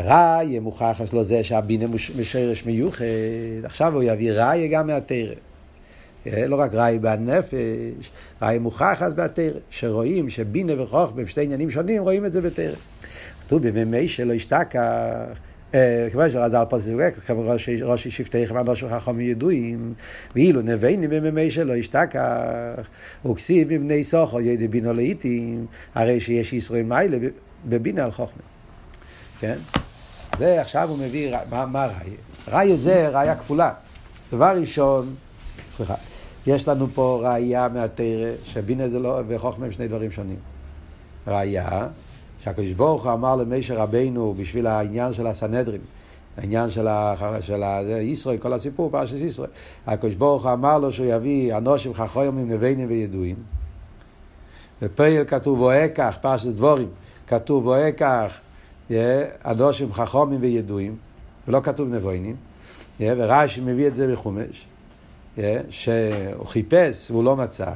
[0.00, 1.86] ראיה מוכחס לו זה שהבינה
[2.18, 3.04] משרש מיוחד,
[3.64, 5.34] עכשיו הוא יביא ראיה גם מהתרא.
[6.26, 8.10] אה, לא רק ראי בנפש,
[8.42, 12.76] ראי מוכחס בתרא, שרואים שבינה וחוכמה הם שתי עניינים שונים, רואים את זה בתרא.
[13.46, 14.80] כתוב בממי שלא השתכח,
[16.12, 17.44] כמו שרז"ל פה זה כמו
[17.82, 19.94] ראשי שבטיכם אנוש וחכם ידועים,
[20.34, 22.88] ואילו נבינים בממי שלא השתכח,
[23.26, 27.18] וכסיב מבני סוכו ידי בינו לעיתים, הרי שיש ישראל מיילה
[27.64, 28.42] בבינה על חוכמה.
[29.40, 29.56] כן?
[30.38, 32.16] ועכשיו הוא מביא, מה, ראיה?
[32.48, 33.70] ראיה זה ראיה כפולה.
[34.32, 35.14] דבר ראשון,
[35.76, 35.94] סליחה,
[36.46, 40.36] יש לנו פה ראיה מהתרא, שבינה זה לא, וחוכמה הם שני דברים שונים.
[41.26, 41.88] ראיה,
[42.38, 45.80] שהקדוש ברוך הוא אמר למשה רבינו בשביל העניין של הסנהדרין,
[46.36, 49.50] העניין של, ה, של ה, ישראל, כל הסיפור, פרשת ישראל.
[49.86, 53.36] הקדוש ברוך הוא אמר לו שהוא יביא אנושים חכוימים נבינים וידועים.
[54.82, 56.88] בפייל כתוב ואקח, פרשת דבורים,
[57.26, 58.40] כתוב ואקח
[59.46, 60.96] אנושים חכומים וידועים,
[61.48, 62.36] ולא כתוב נבוינים.
[63.00, 64.66] ורש"י מביא את זה בחומש.
[65.70, 67.70] שהוא חיפש והוא לא מצא,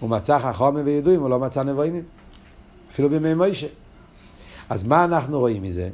[0.00, 2.02] הוא מצא חכומים וידועים, הוא לא מצא נבוינים.
[2.90, 3.66] אפילו בימי מוישה.
[4.70, 5.88] אז מה אנחנו רואים מזה?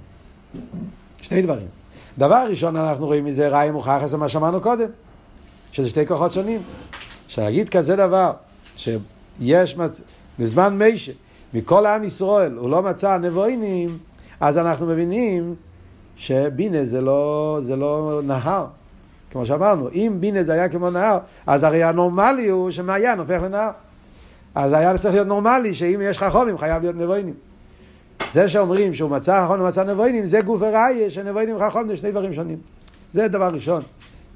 [1.20, 1.66] שני דברים.
[2.18, 4.88] דבר ראשון אנחנו רואים מזה ראי מוכח זה מה שאמרנו קודם,
[5.72, 6.60] שזה שתי כוחות שונים.
[7.28, 8.32] שנגיד כזה דבר,
[8.76, 10.00] שיש מצ...
[10.38, 11.12] בזמן מיישה,
[11.54, 13.98] מכל עם ישראל הוא לא מצא נבוינים,
[14.40, 15.54] אז אנחנו מבינים
[16.16, 18.66] שבינה זה לא, זה לא נהר.
[19.32, 23.70] כמו שאמרנו, אם בינה זה היה כמו נהר, אז הרי הנורמלי הוא שמעיין הופך לנהר.
[24.54, 27.34] אז היה צריך להיות נורמלי שאם יש חכומים חייב להיות נבוינים.
[28.32, 32.34] זה שאומרים שהוא מצא חכום ומצא נבוינים, זה גוף וראיה שנבוינים וחכום זה שני דברים
[32.34, 32.58] שונים.
[33.12, 33.82] זה דבר ראשון,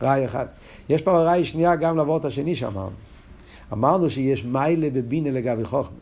[0.02, 0.46] ראי אחד.
[0.88, 2.90] יש פה ראי שנייה גם את השני שאמרנו.
[3.72, 5.96] אמרנו שיש מיילה בבינה לגבי חוכמה.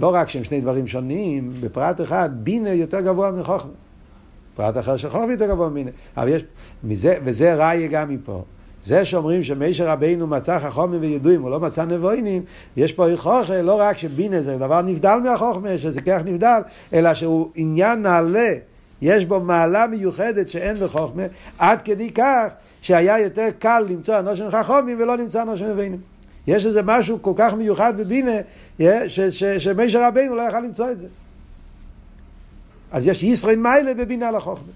[0.00, 3.70] לא רק שהם שני דברים שונים, בפרט אחד, בינה יותר גבוה מחוכמה.
[4.56, 5.90] פרט אחר של חוכמה יותר גבוה מבינה.
[6.16, 6.44] אבל יש,
[6.84, 8.42] מזה, וזה ראי גם מפה.
[8.84, 12.42] זה שאומרים שמשה רבינו מצא חכומים וידועים, הוא לא מצא נבוינים,
[12.76, 16.60] יש פה חוכמה, לא רק שבינה זה דבר נבדל מהחוכמה, שזה כך נבדל,
[16.92, 18.54] אלא שהוא עניין נעלה.
[19.02, 21.22] יש בו מעלה מיוחדת שאין בחוכמה,
[21.58, 22.46] עד כדי כך
[22.82, 26.00] שהיה יותר קל למצוא אנושים חכומים ולא למצוא אנושים נבינים.
[26.46, 28.32] יש איזה משהו כל כך מיוחד בבינה,
[29.58, 31.08] שמשה רבינו לא יכל למצוא את זה.
[32.90, 34.72] אז יש ישראל מיילה בבינה לחוכמה.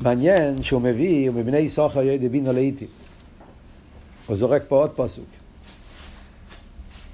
[0.00, 2.86] מעניין שהוא מביא, ומבני סוחר ידי בינו לאיטי.
[4.26, 5.26] הוא זורק פה עוד פסוק.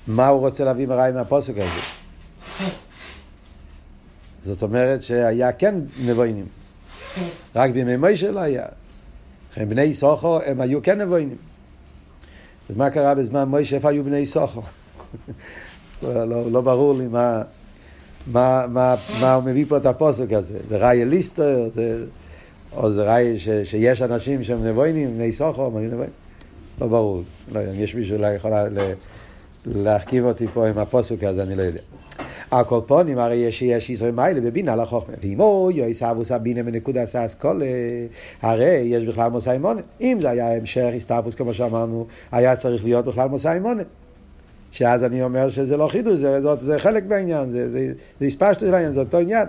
[0.07, 1.81] מה הוא רוצה להביא מראי מהפסוק הזה?
[4.43, 6.47] זאת אומרת שהיה כן נבוינים.
[7.57, 8.67] רק בימי מוישה לא היה.
[9.53, 11.37] לכן בני סוחו הם היו כן נבוינים.
[12.71, 13.77] אז מה קרה בזמן מוישה?
[13.77, 14.63] איפה היו בני סוחו?
[16.03, 17.43] לא, לא, לא ברור לי מה,
[18.27, 20.59] מה, מה, מה הוא מביא פה את הפוסק הזה.
[20.69, 22.05] זה ראי ליסטר, זה...
[22.77, 26.11] או זה ראי ש, שיש אנשים שהם נבוינים, בני סוחו, מה נבוינים?
[26.81, 27.23] לא ברור.
[27.53, 28.69] לא יודע, אם יש מישהו שאולי יכול לה,
[29.67, 31.81] להחכיב אותי פה עם הפוסק הזה, אני לא יודע.
[32.53, 35.15] הקולפונים הרי יש שיש ישראל מיילה בבינה לחוכמה.
[35.23, 37.61] ואימו יויס אבוס הבינה מנקודה סאס כל
[38.43, 39.81] הרי יש בכלל מוסאי מונה.
[40.01, 43.83] אם זה היה המשך הסתעפוס כמו שאמרנו, היה צריך להיות בכלל מוסאי מונה.
[44.73, 48.59] שאז אני אומר שזה לא חידוש, זה, זה, זה חלק מהעניין, זה, זה, זה הספשטות
[48.69, 49.47] של העניין, זה אותו עניין.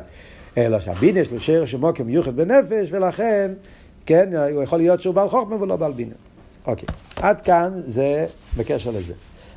[0.57, 3.51] אלא שהבינה יש לו שרש שמוקר מיוחד בנפש, ולכן,
[4.05, 6.13] כן, הוא יכול להיות שהוא בעל חוכמה ולא בעל בינה.
[6.67, 8.25] אוקיי, עד כאן זה
[8.57, 9.13] בקשר לזה.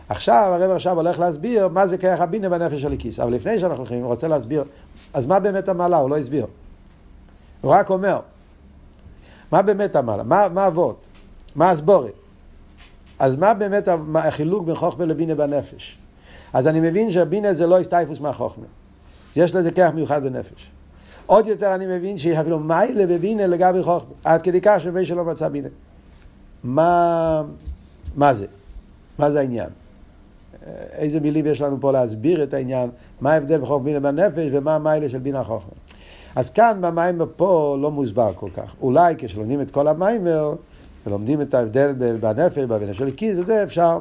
[0.08, 3.20] עכשיו הרב עכשיו הולך להסביר מה זה כרך הבינה בנפש של הכיס.
[3.20, 4.64] אבל לפני שאנחנו הולכים, הוא רוצה להסביר,
[5.14, 5.96] אז מה באמת המעלה?
[5.96, 6.46] הוא לא הסביר.
[7.60, 8.20] הוא רק אומר,
[9.52, 10.22] מה באמת המעלה?
[10.22, 11.06] מה אבות?
[11.56, 12.25] מה הסבורת?
[13.18, 15.98] אז מה באמת החילוק בין חוכמה לבינה בנפש?
[16.52, 18.64] אז אני מבין שהבינה זה לא הסטייפוס מהחוכמה.
[19.36, 20.70] יש לזה כרך מיוחד בנפש.
[21.26, 24.14] עוד יותר אני מבין שיש אפילו מיילה בבינה לגבי חוכמה.
[24.24, 25.68] עד כדי כך שבי שלא מצא בינה.
[26.64, 27.42] מה,
[28.16, 28.46] מה זה?
[29.18, 29.68] מה זה העניין?
[30.92, 35.08] איזה מילים יש לנו פה להסביר את העניין, מה ההבדל בחוכמה בינה בנפש ומה המיילה
[35.08, 35.72] של בינה חוכמה.
[36.36, 38.74] אז כאן במיימר פה לא מוסבר כל כך.
[38.80, 40.54] אולי כשלומדים את כל המיימר
[41.06, 43.98] ולומדים את ההבדל בנפש, בבינה של הכיס וזה, אפשר,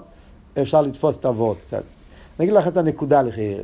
[0.61, 1.83] אפשר לתפוס את הוורד קצת.
[2.39, 3.63] אני אגיד לך את הנקודה לחייר.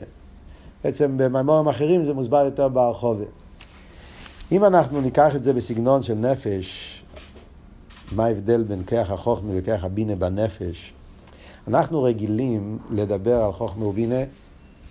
[0.84, 3.26] בעצם במיימורים אחרים זה מוסבר יותר ברחובה.
[4.52, 7.04] אם אנחנו ניקח את זה בסגנון של נפש,
[8.16, 10.94] מה ההבדל בין כיח החוכמה וכיח הבינה בנפש?
[11.68, 14.24] אנחנו רגילים לדבר על חוכמה ובינה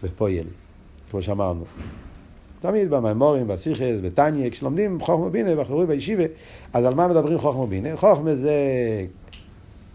[0.03, 0.47] בפויל,
[1.11, 1.65] כמו שאמרנו.
[2.61, 6.25] תמיד במימורים, בסיכס, בטניה, כשלומדים חוכמה ובינה, בחורי בישיבה,
[6.73, 7.97] אז על מה מדברים חוכמה ובינה?
[7.97, 8.55] חוכמה זה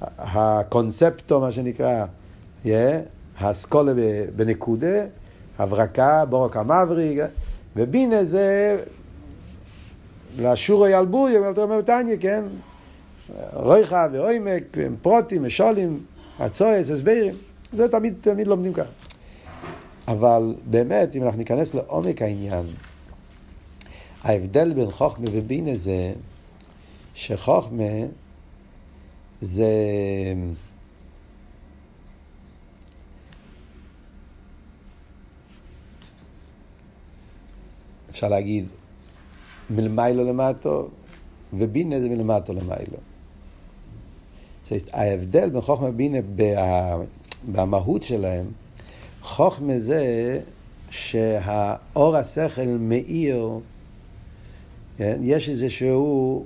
[0.02, 2.06] הקונספטו, מה שנקרא,
[2.66, 2.68] yeah,
[3.38, 3.94] האסכולה
[4.36, 5.06] בנקודה,
[5.60, 7.22] הברקה, בורק המבריג,
[7.76, 8.78] ובינה זה
[10.40, 12.44] לשורו ילבוי, אבל אתה אומר טניה, כן?
[13.54, 14.64] רויחה ועומק,
[15.02, 16.00] פרוטים, משולים,
[16.40, 17.34] הצועס, הסברים,
[17.74, 19.05] זה תמיד, תמיד לומדים ככה.
[20.08, 22.66] אבל באמת, אם אנחנו ניכנס לעומק העניין,
[24.24, 26.14] ההבדל בין חוכמה ובינה זה
[27.14, 27.84] שחוכמה
[29.42, 29.68] זה...
[38.10, 38.66] אפשר להגיד
[39.70, 40.90] מלמיילו למטו,
[41.54, 42.98] ובינה זה מלמטו למיילו.
[44.94, 46.18] ההבדל בין חוכמה ובינה
[47.52, 48.46] במהות שלהם,
[49.26, 50.40] חוכמה זה
[50.90, 53.60] שהאור השכל מאיר,
[54.98, 55.20] כן?
[55.22, 56.46] יש איזה שהוא,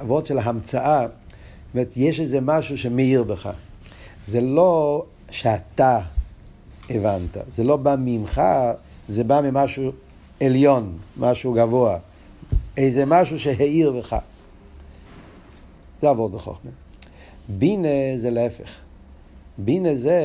[0.00, 1.10] אבות של ההמצאה, זאת
[1.74, 3.50] אומרת, יש איזה משהו שמאיר בך.
[4.26, 6.00] זה לא שאתה
[6.90, 8.42] הבנת, זה לא בא ממך,
[9.08, 9.92] זה בא ממשהו
[10.42, 11.98] עליון, משהו גבוה.
[12.76, 14.16] איזה משהו שהאיר בך.
[16.02, 16.70] זה עבוד בחוכמה.
[17.48, 18.78] בינה זה להפך.
[19.58, 20.20] בינה זה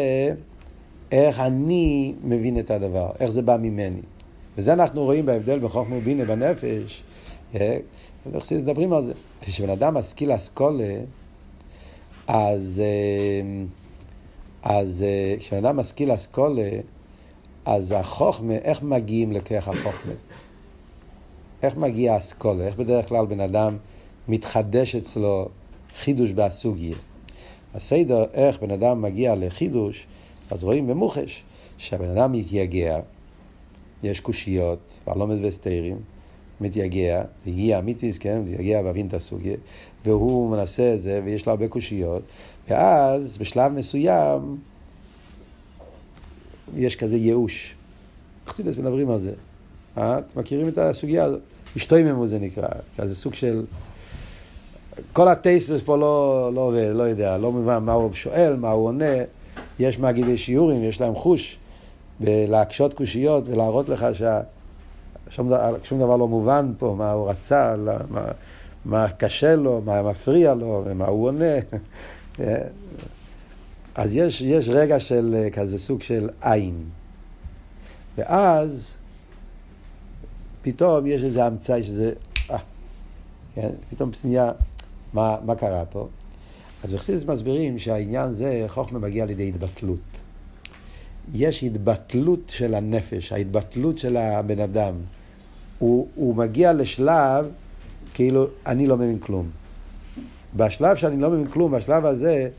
[1.11, 4.01] איך אני מבין את הדבר, איך זה בא ממני.
[4.57, 7.03] וזה אנחנו רואים בהבדל בין חוכמה ובינה בנפש.
[7.55, 7.77] אה,
[8.51, 9.13] מדברים על זה?
[9.41, 10.93] כשבן אדם משכיל אסכולה,
[12.27, 13.63] אז, אה,
[14.63, 16.69] אז אה, כשבן אדם משכיל אסכולה,
[17.65, 20.13] אז החוכמה, איך מגיעים לכך החוכמה?
[21.63, 22.67] איך מגיע אסכולה?
[22.67, 23.77] איך בדרך כלל בן אדם
[24.27, 25.49] מתחדש אצלו
[25.99, 26.95] חידוש באסוגיה?
[27.73, 30.07] הסדר, איך בן אדם מגיע לחידוש,
[30.51, 31.43] אז רואים במוחש
[31.77, 32.99] שהבן אדם מתייגע,
[34.03, 35.97] יש קושיות, פרלומס וסתירים,
[36.61, 39.57] מתייגע, הגיע אמיתיס, כן, מתייגע בהבין את הסוגיה,
[40.05, 42.23] והוא מנסה את זה, ויש לו הרבה קושיות,
[42.67, 44.57] ואז בשלב מסוים
[46.75, 47.75] יש כזה ייאוש.
[48.47, 49.33] חסידס מדברים על זה.
[49.97, 50.17] אה?
[50.19, 51.41] אתם מכירים את הסוגיה הזאת?
[51.77, 53.65] אשתויממו זה נקרא, כזה סוג של...
[55.13, 58.85] כל הטייסטס פה לא, לא עובד, לא יודע, לא מבין מה הוא שואל, מה הוא
[58.85, 59.15] עונה.
[59.81, 61.57] יש מגידי שיעורים, יש להם חוש
[62.19, 67.75] בלהקשות קושיות ולהראות לך ששום דבר, דבר לא מובן פה, מה הוא רצה,
[68.09, 68.25] מה,
[68.85, 71.55] מה קשה לו, מה מפריע לו, ומה הוא עונה.
[73.95, 76.83] אז יש, יש רגע של כזה סוג של עין.
[78.17, 78.97] ואז
[80.61, 82.13] פתאום יש איזה המצאה שזה,
[82.51, 82.57] אה,
[83.55, 84.51] כן, פתאום פנייה,
[85.13, 86.07] מה, מה קרה פה?
[86.83, 89.99] אז בחסידס מסבירים שהעניין זה, חוכמה מגיע לידי התבטלות.
[91.33, 94.93] יש התבטלות של הנפש, ההתבטלות של הבן אדם.
[95.79, 97.45] הוא, הוא מגיע לשלב
[98.13, 99.49] כאילו אני לא מבין כלום.
[100.55, 102.49] בשלב שאני לא מבין כלום, בשלב הזה,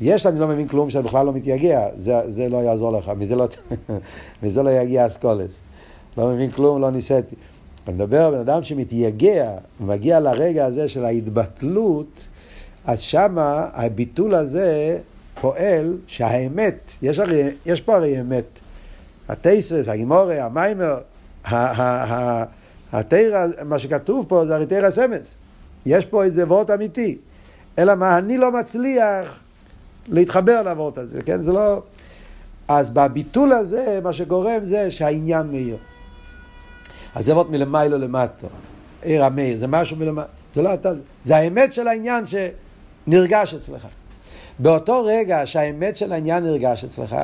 [0.00, 3.36] יש אני לא מבין כלום שאני בכלל לא מתייגע, זה, זה לא יעזור לך, מזה
[3.36, 3.48] לא,
[4.42, 5.60] מזה לא יגיע אסכולס.
[6.16, 7.36] לא מבין כלום, לא ניסיתי.
[7.86, 12.28] אני מדבר על בן אדם שמתייגע, מגיע לרגע הזה של ההתבטלות,
[12.86, 14.98] אז שמה הביטול הזה
[15.40, 18.44] פועל שהאמת, יש, הרי, יש פה הרי אמת.
[19.28, 20.98] הטייסס, הגימורי, המיימר,
[22.92, 25.34] התרא, מה שכתוב פה זה הרי תרא סמס.
[25.86, 27.18] יש פה איזה וורט אמיתי.
[27.78, 29.40] אלא מה, אני לא מצליח
[30.08, 31.42] להתחבר לוורט הזה, כן?
[31.42, 31.82] זה לא...
[32.68, 35.76] אז בביטול הזה, מה שגורם זה שהעניין מאיר.
[37.14, 38.46] אז זה עוד מלמיילו למטו.
[39.02, 40.28] עיר המאיר, זה משהו מלמטו.
[40.54, 40.90] זה לא אתה,
[41.24, 42.26] זה האמת של העניין
[43.06, 43.86] שנרגש אצלך.
[44.58, 47.16] באותו רגע שהאמת של העניין נרגש אצלך,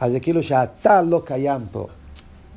[0.00, 1.86] אז זה כאילו שאתה לא קיים פה.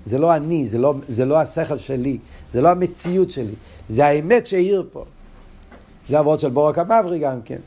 [0.06, 2.18] זה לא אני, זה לא, זה לא השכל שלי,
[2.52, 3.54] זה לא המציאות שלי,
[3.90, 5.06] זה האמת שהעיר פה.
[6.08, 7.60] זה אבות של בורק המבריק גם כן.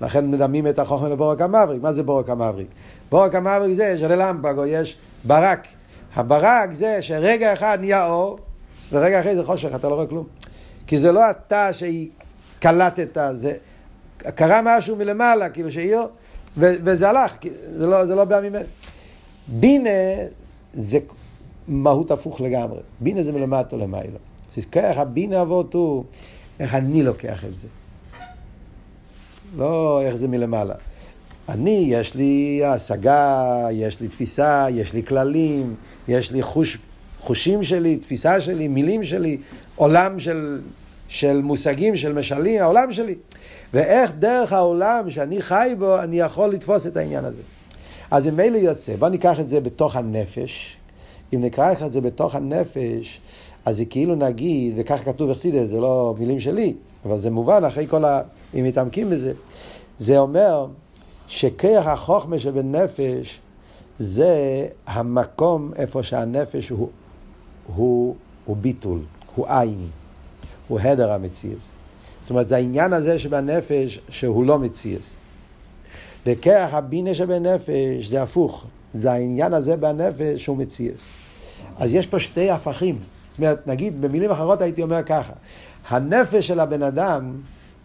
[0.00, 1.82] לכן מדמים את החוכמה לבורק המבריק.
[1.82, 2.66] מה זה בורק המבריק?
[3.10, 5.66] בורק המבריק זה שללמפגו יש ברק.
[6.14, 8.38] הברק זה שרגע אחד נהיה אור,
[8.92, 10.26] ורגע אחרי זה חושך, אתה לא רואה כלום.
[10.86, 13.56] כי זה לא אתה שקלטת, זה
[14.30, 16.00] קרה משהו מלמעלה, כאילו שעיר,
[16.56, 17.36] וזה הלך,
[17.76, 18.64] זה לא, זה לא בא ממנו.
[19.48, 19.90] בינה
[20.74, 20.98] זה
[21.68, 22.80] מהות הפוך לגמרי.
[23.00, 24.18] בינה זה מלמטה למיילו.
[24.72, 25.74] ככה הבינה אבות
[26.60, 27.68] איך אני לוקח את זה.
[29.56, 30.74] לא איך זה מלמעלה.
[31.48, 35.74] אני, יש לי השגה, יש לי תפיסה, יש לי כללים,
[36.08, 36.78] יש לי חוש,
[37.20, 39.38] חושים שלי, תפיסה שלי, מילים שלי,
[39.76, 40.60] עולם של,
[41.08, 43.14] של מושגים, של משלים, העולם שלי.
[43.74, 47.42] ואיך דרך העולם שאני חי בו, אני יכול לתפוס את העניין הזה.
[48.10, 50.76] אז אם מילא יוצא, בוא ניקח את זה בתוך הנפש.
[51.34, 53.20] אם נקרא לך את זה בתוך הנפש,
[53.64, 57.86] אז זה כאילו נגיד, וכך כתוב אכסידס, זה לא מילים שלי, אבל זה מובן אחרי
[57.86, 58.20] כל ה...
[58.54, 59.32] אם מתעמקים בזה.
[59.98, 60.66] זה אומר
[61.28, 63.40] שכיח החוכמה שבנפש
[63.98, 66.88] זה המקום איפה שהנפש הוא,
[67.74, 69.00] הוא, הוא ביטול,
[69.34, 69.88] הוא עין,
[70.68, 71.70] הוא הדר המציאס.
[72.24, 75.16] זאת אומרת, זה העניין הזה שבנפש שהוא לא מציאס.
[76.26, 81.06] וכיח הבינה שבנפש זה הפוך, זה העניין הזה בנפש שהוא מציאס.
[81.78, 82.98] אז יש פה שתי הפכים.
[83.30, 85.32] זאת אומרת, נגיד, במילים אחרות הייתי אומר ככה,
[85.88, 87.32] הנפש של הבן אדם,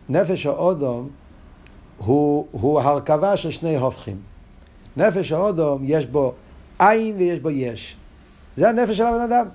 [0.09, 1.09] נפש האודום,
[1.97, 4.17] הוא, הוא הרכבה של שני הופכים.
[4.97, 6.33] נפש האודום, יש בו
[6.79, 7.95] עין ויש בו יש.
[8.57, 9.45] זה הנפש של הבן אדם.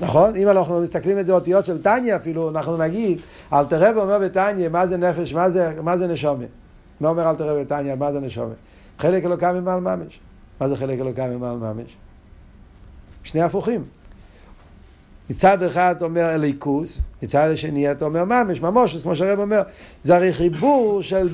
[0.00, 0.36] נכון?
[0.36, 3.20] אם אנחנו מסתכלים את זה אותיות של טניה אפילו, אנחנו נגיד,
[3.52, 6.44] אלתר רב אומר בטניה, מה זה נפש, מה זה, מה זה נשומה?
[7.00, 8.54] מה אומר אלתר רב בטניה, מה זה נשומה?
[8.98, 10.20] חלק אלוקם ממעל ממש.
[10.60, 11.96] מה זה חלק אלוקם ממעל ממש?
[13.22, 13.84] שני הפוכים.
[15.30, 19.62] מצד אחד אתה אומר אליקוס, מצד השני אתה אומר ממש, ממוש, כמו שהרב אומר,
[20.04, 21.28] זה הרי חיבור של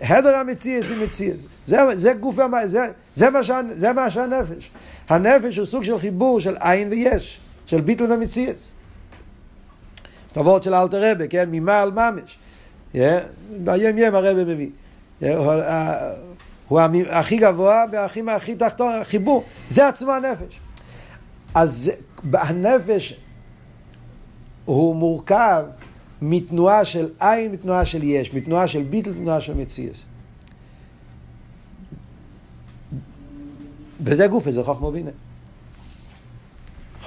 [0.00, 1.40] הדר המציאס עם מציאס.
[1.66, 2.36] זה, זה גוף,
[2.66, 4.70] זה, זה, מה שה, זה מה שהנפש.
[5.08, 8.70] הנפש הוא סוג של חיבור של עין ויש, של ביטל ומציאס.
[10.32, 12.38] תבואות של אלתר רבה, כן, ממעל ממש.
[13.64, 14.70] ביום יום הרב מביא.
[16.68, 19.44] הוא הכי גבוה והכי תחתון, חיבור.
[19.70, 20.60] זה עצמו הנפש.
[21.54, 21.90] אז
[22.32, 23.20] הנפש
[24.64, 25.64] הוא מורכב
[26.22, 30.04] מתנועה של עין, מתנועה של יש, מתנועה של ביטל, מתנועה של מציאס.
[34.00, 35.10] וזה גופה, זה חוכמה ובינה.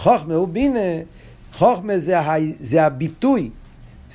[0.03, 0.79] חוכמה ובינה,
[1.53, 3.49] חוכמה זה, ה, זה הביטוי.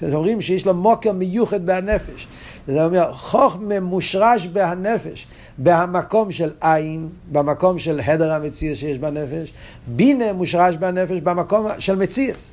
[0.02, 2.26] אומרים שיש לו מוקר מיוחד בהנפש.
[2.68, 5.26] זה אומר, חוכמה מושרש בהנפש.
[5.58, 9.52] במקום של עין, במקום של הדר המציאס שיש בנפש,
[9.86, 12.50] בינה מושרש בנפש במקום של מציאס.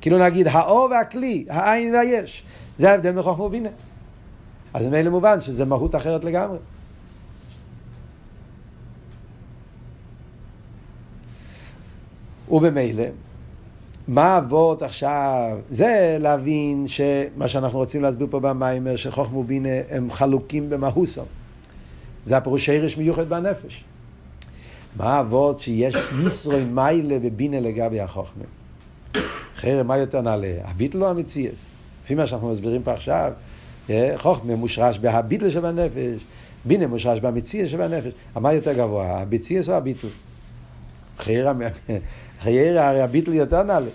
[0.00, 2.42] כאילו נגיד האור והכלי, העין והיש,
[2.78, 3.68] זה ההבדל מחוכמה ובינה.
[4.74, 6.58] אז מילא מובן שזה מהות אחרת לגמרי.
[12.50, 13.04] ובמילא,
[14.08, 15.58] מה אבות עכשיו?
[15.68, 21.22] זה להבין שמה שאנחנו רוצים להסביר פה במיימר, שחוכמה ובינה הם חלוקים במהוסו.
[22.24, 23.84] זה הפירוש שרש מיוחד בנפש.
[24.96, 25.94] מה אבות שיש
[26.26, 28.44] ישרוי מיילה ובינה לגבי החוכמה?
[29.56, 30.52] חרם, מה יותר נעלה?
[30.64, 31.66] הביטל או המציאס?
[32.04, 33.32] לפי מה שאנחנו מסבירים פה עכשיו,
[33.90, 36.24] אה, חוכמה מושרש בהביטל שבנפש,
[36.64, 38.12] בינה מושרש במציאס שבנפש.
[38.34, 40.08] מה יותר גבוה, המציאס או הביטל?
[41.18, 41.60] חרם,
[42.40, 43.90] חייר הרי הביטל יותר נעלה.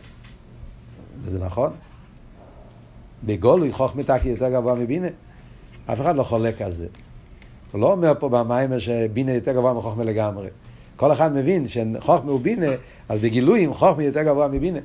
[1.22, 1.72] וזה נכון.
[3.24, 5.08] בגולוי חוכמה תקי יותר גבוה מבינה.
[5.86, 6.88] אף אחד לא חולק על זה.
[7.72, 10.48] הוא לא אומר פה במיימר שבינה יותר גבוה מחוכמה לגמרי.
[10.96, 12.72] כל אחד מבין שחוכמה הוא בינה,
[13.10, 14.80] אז בגילויים חוכמה יותר גבוה מבינה.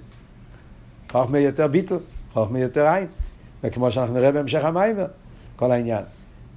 [1.12, 1.98] חוכמה יותר ביטל,
[2.32, 3.06] חוכמה יותר עין.
[3.64, 5.06] וכמו שאנחנו נראה בהמשך המיימר,
[5.56, 6.02] כל העניין.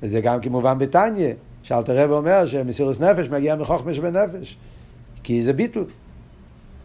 [0.01, 1.33] וזה גם כמובן בתניא,
[1.63, 4.57] שאלתר רב אומר שמסירוס נפש מגיע מחוכמה שבנפש.
[5.23, 5.83] כי זה ביטל.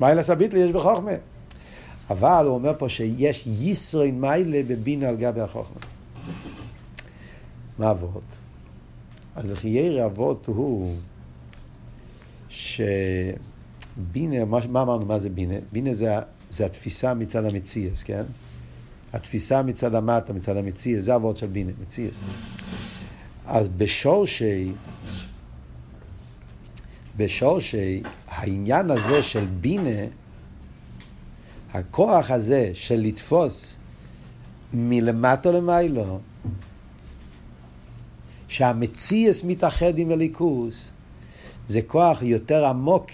[0.00, 1.12] מיילס הביטל יש בחוכמה.
[2.10, 5.80] אבל הוא אומר פה שיש ישרוי מיילה בבינה על גבי החוכמה.
[7.78, 8.36] מה אבות?
[9.36, 10.96] אז לחייר אבות הוא
[12.48, 12.84] שבינה,
[14.46, 15.54] מה, מה אמרנו, מה זה בינה?
[15.72, 16.14] בינה זה,
[16.50, 18.22] זה התפיסה מצד המציאס, כן?
[19.12, 22.14] התפיסה מצד המטה, מצד המציאס, זה אבות של בינה, מציאס.
[23.46, 24.72] אז בשורשי,
[27.16, 30.06] בשורשי, העניין הזה של בינה,
[31.72, 33.76] הכוח הזה של לתפוס
[34.74, 36.20] מלמטה למיילו,
[38.48, 40.90] שהמציאס מתאחד עם הליכוס,
[41.68, 43.06] זה כוח יותר עמוק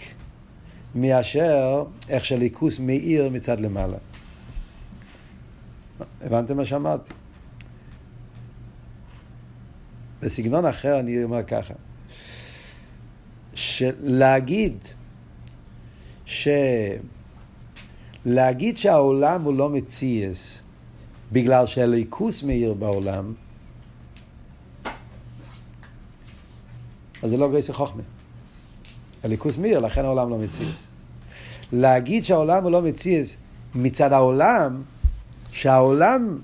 [0.94, 3.96] מאשר איך שליכוס מאיר מצד למעלה.
[6.20, 7.12] הבנתם מה שאמרתי?
[10.20, 11.74] בסגנון אחר אני אומר ככה,
[13.58, 14.84] שלהגיד
[16.26, 16.48] ש...
[18.24, 20.58] להגיד שהעולם הוא לא מציאס
[21.32, 23.32] בגלל שהליכוס מאיר בעולם,
[27.22, 28.02] אז זה לא גייסי חוכמה.
[29.24, 30.86] הליכוס מאיר, לכן העולם לא מציאס.
[31.72, 33.36] להגיד שהעולם הוא לא מציאס
[33.74, 34.82] מצד העולם,
[35.52, 36.38] שהעולם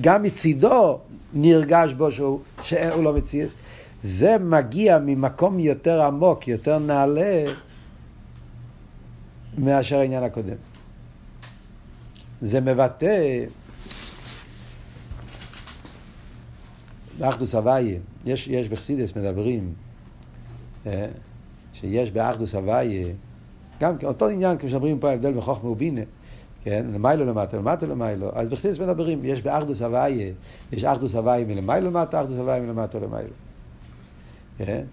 [0.00, 0.98] גם מצידו
[1.32, 3.54] נרגש בו שהוא, שהוא לא מציאס,
[4.02, 7.44] זה מגיע ממקום יותר עמוק, יותר נעלה,
[9.58, 10.56] מאשר העניין הקודם.
[12.40, 13.44] זה מבטא
[17.18, 19.72] באחדוס הוויה, יש, יש בחסידס מדברים
[20.86, 21.06] אה,
[21.72, 23.06] שיש באחדוס הוויה
[23.80, 26.00] גם אותו עניין כמו שאומרים פה ההבדל בין חוכמה ובינה
[26.66, 30.32] כן, למיילו למטה, למטה למיילו, אז בחסידס מדברים, יש באחדוס הוויה,
[30.72, 33.45] יש אחדוס הוויה מלמיילו למטה, אחדוס הוויה מלמטה למיילו.
[34.58, 34.84] כן?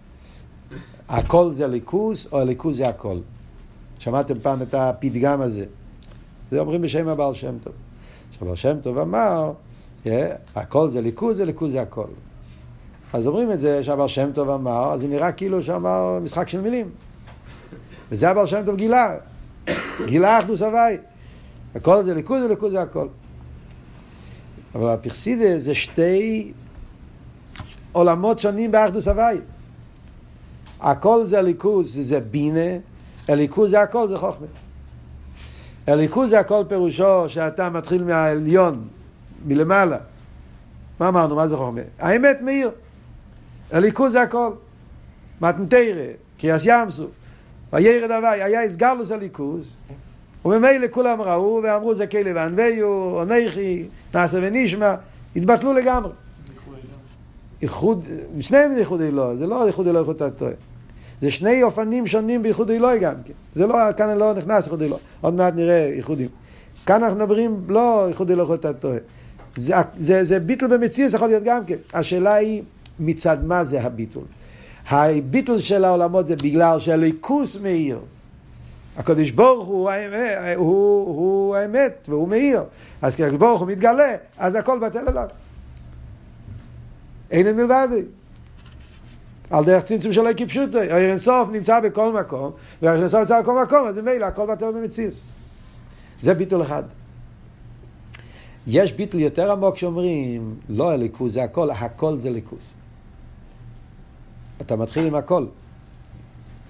[1.10, 3.20] הכל זה ליכוס, או הליכוס זה הכל.
[4.00, 5.66] שמעתם פעם את הפתגם הזה.
[6.52, 7.74] זה אומרים בשם הבעל שם טוב.
[8.32, 9.54] שהבעל שם טוב אמר,
[10.06, 10.08] yeah,
[10.56, 12.08] הכל זה ליכוז וליכוז זה הכל.
[13.14, 16.62] אז אומרים את זה שהבעל שם טוב אמר, אז זה נראה כאילו שאמר משחק של
[16.62, 16.90] מילים.
[18.12, 19.18] וזה הבעל שם טוב גילה.
[20.06, 20.98] גילה אחדוס הוואי.
[21.76, 23.08] הכל זה ליכוז וליכוז זה הכל.
[24.76, 26.54] אבל הפרסידה זה שתי
[27.92, 29.38] עולמות שונים באחדוס הוואי.
[30.84, 32.78] הכל זה ליכוז, זה בינה,
[33.28, 34.48] הליכוז זה הכל, זה חוכמה.
[35.88, 38.88] הליכוז זה הכל פירושו שאתה מתחיל מהעליון,
[39.46, 39.98] מלמעלה.
[41.00, 41.36] מה אמרנו?
[41.36, 41.82] מה זה חוכמה?
[42.00, 42.72] האמת מאיר.
[43.72, 44.52] הליכוז זה הכל.
[45.42, 46.06] מתנתרא,
[46.38, 47.10] קריאס ים סוף.
[47.74, 49.76] וירד הווי, היה הסגרלוס הליכוז,
[50.46, 54.96] וממילא כולם ראו ואמרו זה כלב ענוויו, עונכי, נעשה ונשמע,
[55.36, 56.12] התבטלו לגמרי.
[57.62, 58.06] איחוד,
[58.40, 60.52] שניהם זה איחוד אלוה, זה לא איחוד אלוה איחוד הטועה.
[61.24, 63.34] זה שני אופנים שונים בייחוד אלוהי גם כן.
[63.54, 65.02] זה לא, כאן לא נכנס ייחוד אלוהי.
[65.22, 66.28] עוד מעט נראה ייחודים.
[66.86, 68.98] כאן אנחנו מדברים לא ייחוד אלוהי אתה טועה.
[69.56, 71.76] זה, זה, זה ביטול במציאות, יכול להיות גם כן.
[71.94, 72.64] השאלה היא
[73.00, 74.24] מצד מה זה הביטול.
[74.90, 78.00] הביטול של העולמות זה בגלל שהליכוס מאיר.
[78.98, 82.64] הקדוש ברוך הוא, האמת, הוא, הוא האמת והוא מאיר.
[83.02, 85.28] אז כשהקדוש ברוך הוא מתגלה, אז הכל בטל אליו.
[87.32, 88.04] אין את מלבדי.
[89.54, 90.80] על דרך צמצום שלא כפשוטו.
[90.80, 92.52] עיר אינסוף נמצא בכל מקום,
[92.82, 95.14] ועיר אינסוף נמצא בכל מקום, אז ממילא הכל בטל במציאות.
[96.22, 96.84] זה ביטול אחד.
[98.68, 102.74] יש ביטול יותר עמוק שאומרים, לא הליכוז זה הכל, הכל זה ליכוז.
[104.62, 105.46] אתה מתחיל עם הכל.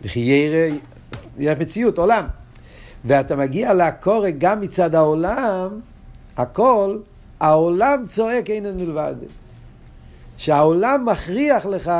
[0.01, 0.75] וכי ירא,
[1.37, 2.25] יש מציאות, עולם.
[3.05, 5.79] ואתה מגיע לקורא גם מצד העולם,
[6.37, 6.99] הכל,
[7.39, 9.15] העולם צועק אין מלבד.
[10.37, 11.91] שהעולם מכריח לך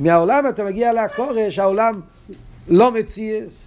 [0.00, 2.00] מהעולם אתה מגיע לעקורש, העולם
[2.68, 3.66] לא מציאס.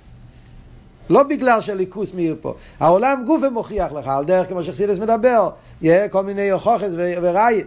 [1.09, 2.53] לא בגלל שהליכוס מאיר פה.
[2.79, 5.49] העולם גופה מוכיח לך, על דרך כמו שחסידס מדבר,
[5.81, 7.65] יהיה כל מיני הוכחס ורייס,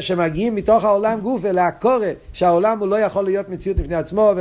[0.00, 4.32] שמגיעים מתוך העולם גופה לעקורת, שהעולם הוא לא יכול להיות מציאות לפני עצמו,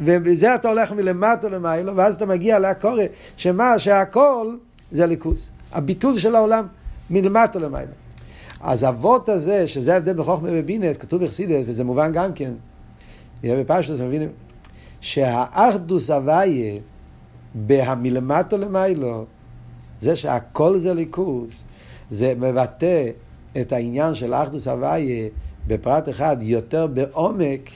[0.00, 4.56] ובזה אתה הולך מלמטה למיילו, ואז אתה מגיע לעקורת, שמה, שהכל
[4.92, 5.50] זה ליכוס.
[5.72, 6.66] הביטול של העולם
[7.10, 7.92] מלמטה למיילו.
[8.60, 12.52] אז אבות הזה, שזה ההבדל בחוכמה ובינס, כתוב בחסידס, וזה מובן גם כן,
[13.42, 14.28] בפשטוס, מבינים?
[15.00, 16.80] שהאחדוס הוויה
[17.54, 19.24] בהמלמטו למיילו,
[20.00, 21.48] זה שהכל זה ליכוז,
[22.10, 23.10] זה מבטא
[23.60, 25.28] את העניין של אחדוס הוויה
[25.66, 27.70] בפרט אחד יותר בעומק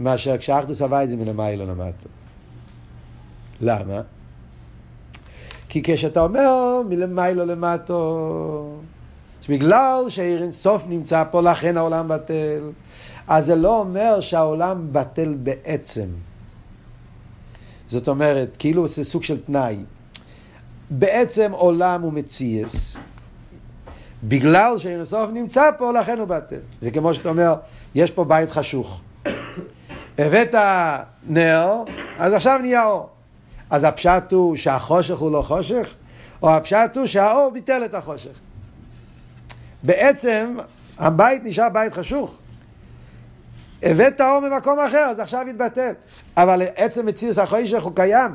[0.00, 2.08] מאשר כשאחדוס הוויה זה מלמיילו למטו.
[3.60, 4.00] למה?
[5.68, 8.78] כי כשאתה אומר מלמיילו למטו,
[9.42, 12.70] שבגלל שעיר אינסוף נמצא פה לכן העולם בטל,
[13.28, 16.06] אז זה לא אומר שהעולם בטל בעצם.
[17.86, 19.78] זאת אומרת, כאילו זה סוג של תנאי.
[20.90, 22.96] בעצם עולם הוא מציאס,
[24.24, 26.60] בגלל שאינסוף נמצא פה, לכן הוא בטל.
[26.80, 27.54] זה כמו שאתה אומר,
[27.94, 29.00] יש פה בית חשוך.
[30.18, 30.54] הבאת
[31.28, 31.72] נר,
[32.18, 33.08] אז עכשיו נהיה אור.
[33.70, 35.94] אז הפשט הוא שהחושך הוא לא חושך,
[36.42, 38.30] או הפשט הוא שהאור ביטל את החושך.
[39.82, 40.56] בעצם
[40.98, 42.34] הבית נשאר בית חשוך.
[43.86, 45.92] הבאת האור ממקום אחר, אז עכשיו יתבטל.
[46.36, 48.30] אבל עצם מציאות החושך הוא קיים.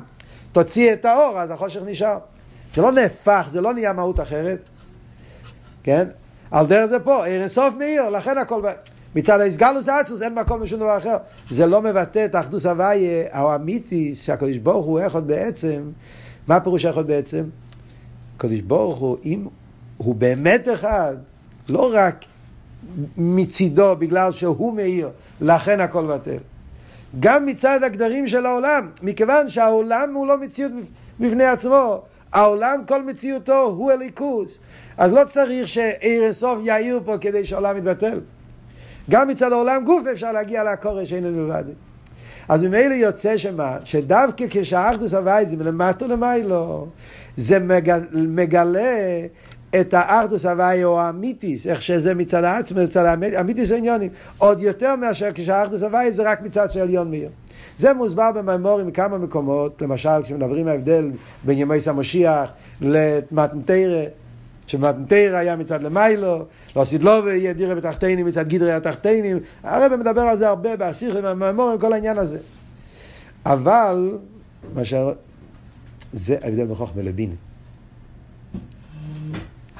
[0.51, 2.17] תוציא את האור, אז החושך נשאר.
[2.73, 4.59] זה לא נהפך, זה לא נהיה מהות אחרת.
[5.83, 6.07] כן?
[6.51, 8.61] על דרך זה פה, ערן סוף מאיר, לכן הכל...
[9.15, 11.17] מצד האיסגלוס אצוס אין מקום לשום דבר אחר.
[11.49, 15.91] זה לא מבטא את האחדוס הוויה האמיתי שהקדוש ברוך הוא אחד בעצם.
[16.47, 17.43] מה פירוש אחד בעצם?
[18.35, 19.47] הקדוש ברוך הוא, אם
[19.97, 21.15] הוא באמת אחד,
[21.69, 22.25] לא רק
[23.17, 25.09] מצידו בגלל שהוא מאיר,
[25.41, 26.37] לכן הכל בטל.
[27.19, 30.71] גם מצד הגדרים של העולם, מכיוון שהעולם הוא לא מציאות
[31.19, 32.01] בפני עצמו,
[32.33, 34.59] העולם כל מציאותו הוא הליכוס.
[34.97, 38.19] אז לא צריך שעיר אינסוף יאיר פה כדי שהעולם יתבטל.
[39.09, 41.63] גם מצד העולם גוף אפשר להגיע לעקורש שאין מלבד.
[42.49, 46.87] אז ממילא יוצא שמה, שדווקא כשהאחדוס הוואי זה מלמטו למיילו,
[47.37, 47.57] זה
[48.13, 49.25] מגלה
[49.79, 55.29] את האחדוס הוואי או האמיתיס, איך שזה מצד העצמא, מצד האמיתיס העניונים, עוד יותר מאשר
[55.33, 57.29] כשהאחדוס הוואי זה רק מצד של עליון מאיר.
[57.77, 61.11] זה מוסבר במימורים מכמה מקומות, למשל כשמדברים ההבדל
[61.43, 62.51] בין ימי סמושיח
[62.81, 64.03] למתנתרא,
[64.67, 66.45] שמתנתרא היה מצד למיילו,
[66.75, 71.79] לא סידלובי יהיה דירה בתחתינים מצד גדרי התחתינים, הרב מדבר על זה הרבה באסיכים, במימורים,
[71.79, 72.37] כל העניין הזה.
[73.45, 74.17] אבל,
[74.73, 74.93] מה ש...
[76.13, 77.33] זה ההבדל בין חוכמה לבינה.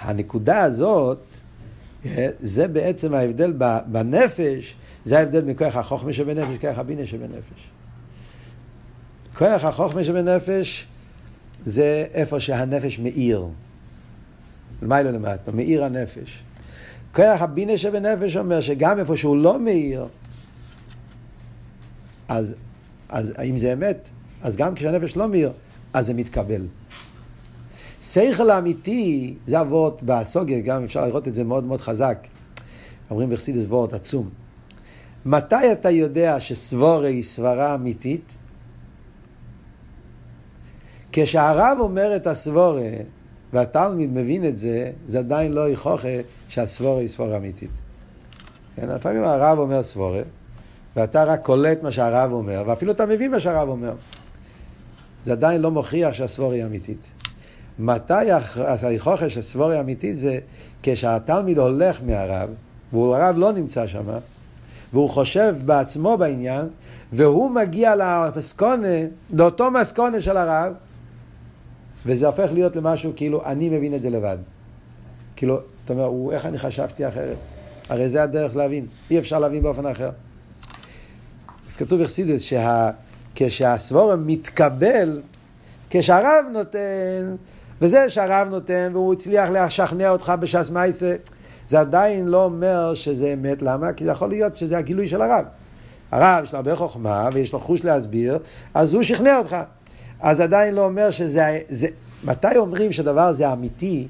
[0.02, 1.24] הנקודה הזאת,
[2.06, 3.54] אה, זה בעצם ההבדל
[3.86, 4.76] בנפש,
[5.06, 7.70] זה ההבדל מכוח החוכמה שבנפש, כוח הבינה שבנפש.
[9.38, 10.88] כוח החוכמה שבנפש
[11.66, 13.48] זה איפה שהנפש מאיר.
[14.82, 16.44] למיילו למטה, מאיר הנפש.
[17.16, 20.08] כוח הבינה שבנפש אומר שגם איפה שהוא לא מאיר,
[22.28, 22.56] אז,
[23.10, 24.10] אז אם זה אמת,
[24.42, 25.52] אז גם כשהנפש לא מאיר,
[25.94, 26.68] אז זה מתקבל.
[28.02, 32.28] שכל אמיתי, זה אבות בסוגיה, גם אפשר לראות את זה מאוד מאוד חזק.
[33.12, 34.30] אומרים בחסידס וורט עצום.
[35.26, 38.38] מתי אתה יודע שסבורה היא סברה אמיתית?
[41.12, 42.90] כשהרב אומר את הסבורה,
[43.54, 46.08] והתלמיד מבין את זה, זה עדיין לא יכוחה
[46.48, 47.72] שהסבורה היא סבורה אמיתית.
[48.76, 50.22] כן, לפעמים הרב אומר סבורה,
[50.96, 53.94] ואתה רק קולט מה שהרב אומר, ואפילו אתה מבין מה שהרב אומר.
[55.24, 57.12] זה עדיין לא מוכיח שהסבורה היא אמיתית.
[57.80, 58.32] מתי
[58.82, 60.40] היכוחה של סבורה אמיתית זה
[60.84, 62.50] כשהתלמיד הולך מהרב,
[62.94, 64.04] והרב לא נמצא שם,
[64.94, 66.68] והוא חושב בעצמו בעניין,
[67.14, 68.88] והוא מגיע למסקונה,
[69.34, 70.74] לאותו מסקונה של הרב,
[72.06, 74.38] וזה הופך להיות למשהו כאילו, אני מבין את זה לבד.
[75.36, 77.38] כאילו, אתה אומר, איך אני חשבתי אחרת?
[77.90, 80.10] הרי זה הדרך להבין, אי אפשר להבין באופן אחר.
[81.70, 82.42] אז כתוב בחסידס
[83.36, 85.22] שכשהסבורם מתקבל,
[85.90, 87.36] כשהרב נותן,
[87.82, 91.16] וזה שהרב נותן, והוא הצליח לשכנע אותך בש"ס מייסה,
[91.68, 93.94] זה עדיין לא אומר שזה אמת, למה?
[93.94, 95.46] כי זה יכול להיות שזה הגילוי של הרב.
[96.12, 98.40] הרב יש לו הרבה חוכמה ויש לו חוש להסביר,
[98.74, 99.56] אז הוא שכנע אותך.
[100.20, 101.60] אז עדיין לא אומר שזה...
[101.68, 101.88] זה,
[102.24, 104.08] מתי אומרים שדבר הזה אמיתי?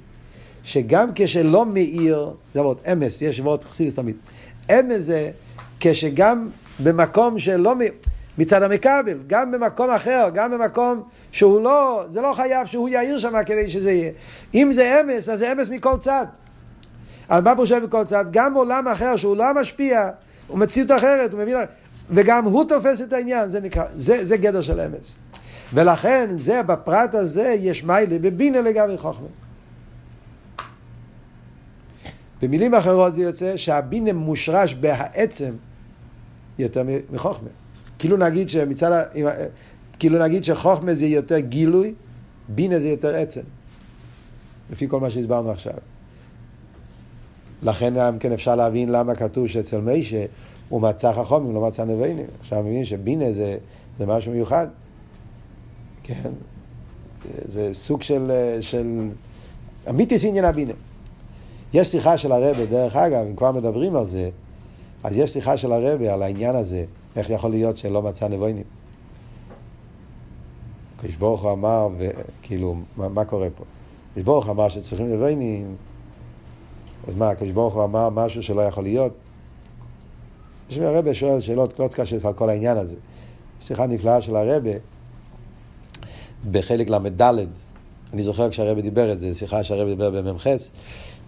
[0.64, 4.16] שגם כשלא מאיר, זה עבוד, אמס, יש עבוד חסידס תמיד.
[4.72, 5.32] אמס זה
[5.80, 6.50] כשגם
[6.84, 7.92] במקום שלא מאיר,
[8.42, 13.34] מצד המכבל, גם במקום אחר, גם במקום שהוא לא, זה לא חייב שהוא יאיר שם
[13.46, 14.12] כדי שזה יהיה.
[14.54, 16.26] אם זה אמס, אז זה אמס מכל צד.
[17.30, 18.26] אז מה פרושי מכל צד?
[18.32, 20.10] גם עולם אחר שהוא לא משפיע,
[20.48, 21.58] הוא מציאות אחרת, הוא מבין,
[22.10, 25.14] וגם הוא תופס את העניין, זה נקרא, זה, זה גדר של אמס.
[25.74, 29.28] ולכן זה, בפרט הזה יש מיילה בבינה לגבי חוכמה.
[32.42, 35.52] במילים אחרות זה יוצא שהבינה מושרש בעצם
[36.60, 37.50] יותר מחוכמה.
[38.02, 39.04] כאילו נגיד שמצד,
[40.00, 41.94] כאילו נגיד שחוכמה זה יותר גילוי,
[42.50, 43.42] בינה זה יותר עצם.
[44.72, 45.74] לפי כל מה שהסברנו עכשיו.
[47.64, 50.26] לכן גם כן אפשר להבין למה כתוב שאצל מישה
[50.70, 52.26] הוא מצא חכומים, לא מצא נבינים.
[52.42, 53.58] עכשיו מבין שבינה זה,
[54.00, 54.68] זה משהו מיוחד.
[56.04, 56.32] כן?
[57.24, 58.32] זה, זה סוג של,
[58.62, 59.10] של
[59.90, 60.74] אמיתיס עניין הבינה.
[61.74, 64.30] יש שיחה של הרבה, דרך אגב, אם כבר מדברים על זה,
[65.04, 66.86] אז יש שיחה של הרבה על העניין הזה,
[67.16, 68.64] איך יכול להיות שלא מצא נבוינים.
[71.00, 73.64] כשברוך הוא אמר, וכאילו, מה, מה קורה פה?
[74.16, 75.76] כשברוך אמר שצריכים נבוינים,
[77.08, 79.14] אז מה, כשברוך הוא אמר משהו שלא יכול להיות?
[80.78, 82.96] לי הרבה שואל שאלות קלוץ קשה על כל העניין הזה.
[83.62, 84.72] שיחה נפלאה של הרבה,
[86.52, 87.22] בחלק ל"ד,
[88.14, 90.48] אני זוכר כשהרבי דיבר את זה, שיחה שהרבי דיבר במ"ח,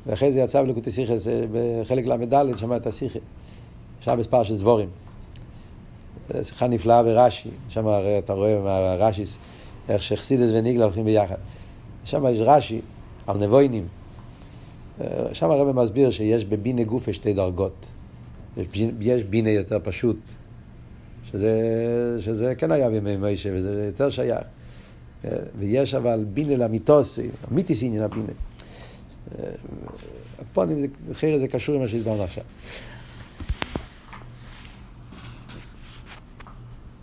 [0.05, 3.19] ואחרי זה יצא בלקוטי סיכס, בחלק ל"ד שמע את השיחה,
[4.01, 4.89] שם מספר של דבורים.
[6.41, 9.23] שיחה נפלאה ברש"י, שם הרי אתה רואה מהרש"י,
[9.89, 11.35] איך שחסידס וניגלה הולכים ביחד.
[12.05, 12.81] שם יש רש"י
[13.27, 13.87] על נבוינים.
[15.33, 17.87] שם הרבי מסביר שיש בבינה גופה שתי דרגות.
[18.99, 20.29] יש בינה יותר פשוט,
[21.31, 21.51] שזה,
[22.19, 24.43] שזה כן היה בימי מוישה, וזה יותר שייך.
[25.55, 27.19] ויש אבל בינה למיתוס,
[27.51, 28.31] אמיתיס עניין הבינה.
[30.53, 30.87] פה אני,
[31.39, 32.43] זה קשור עם מה שהסברנו עכשיו.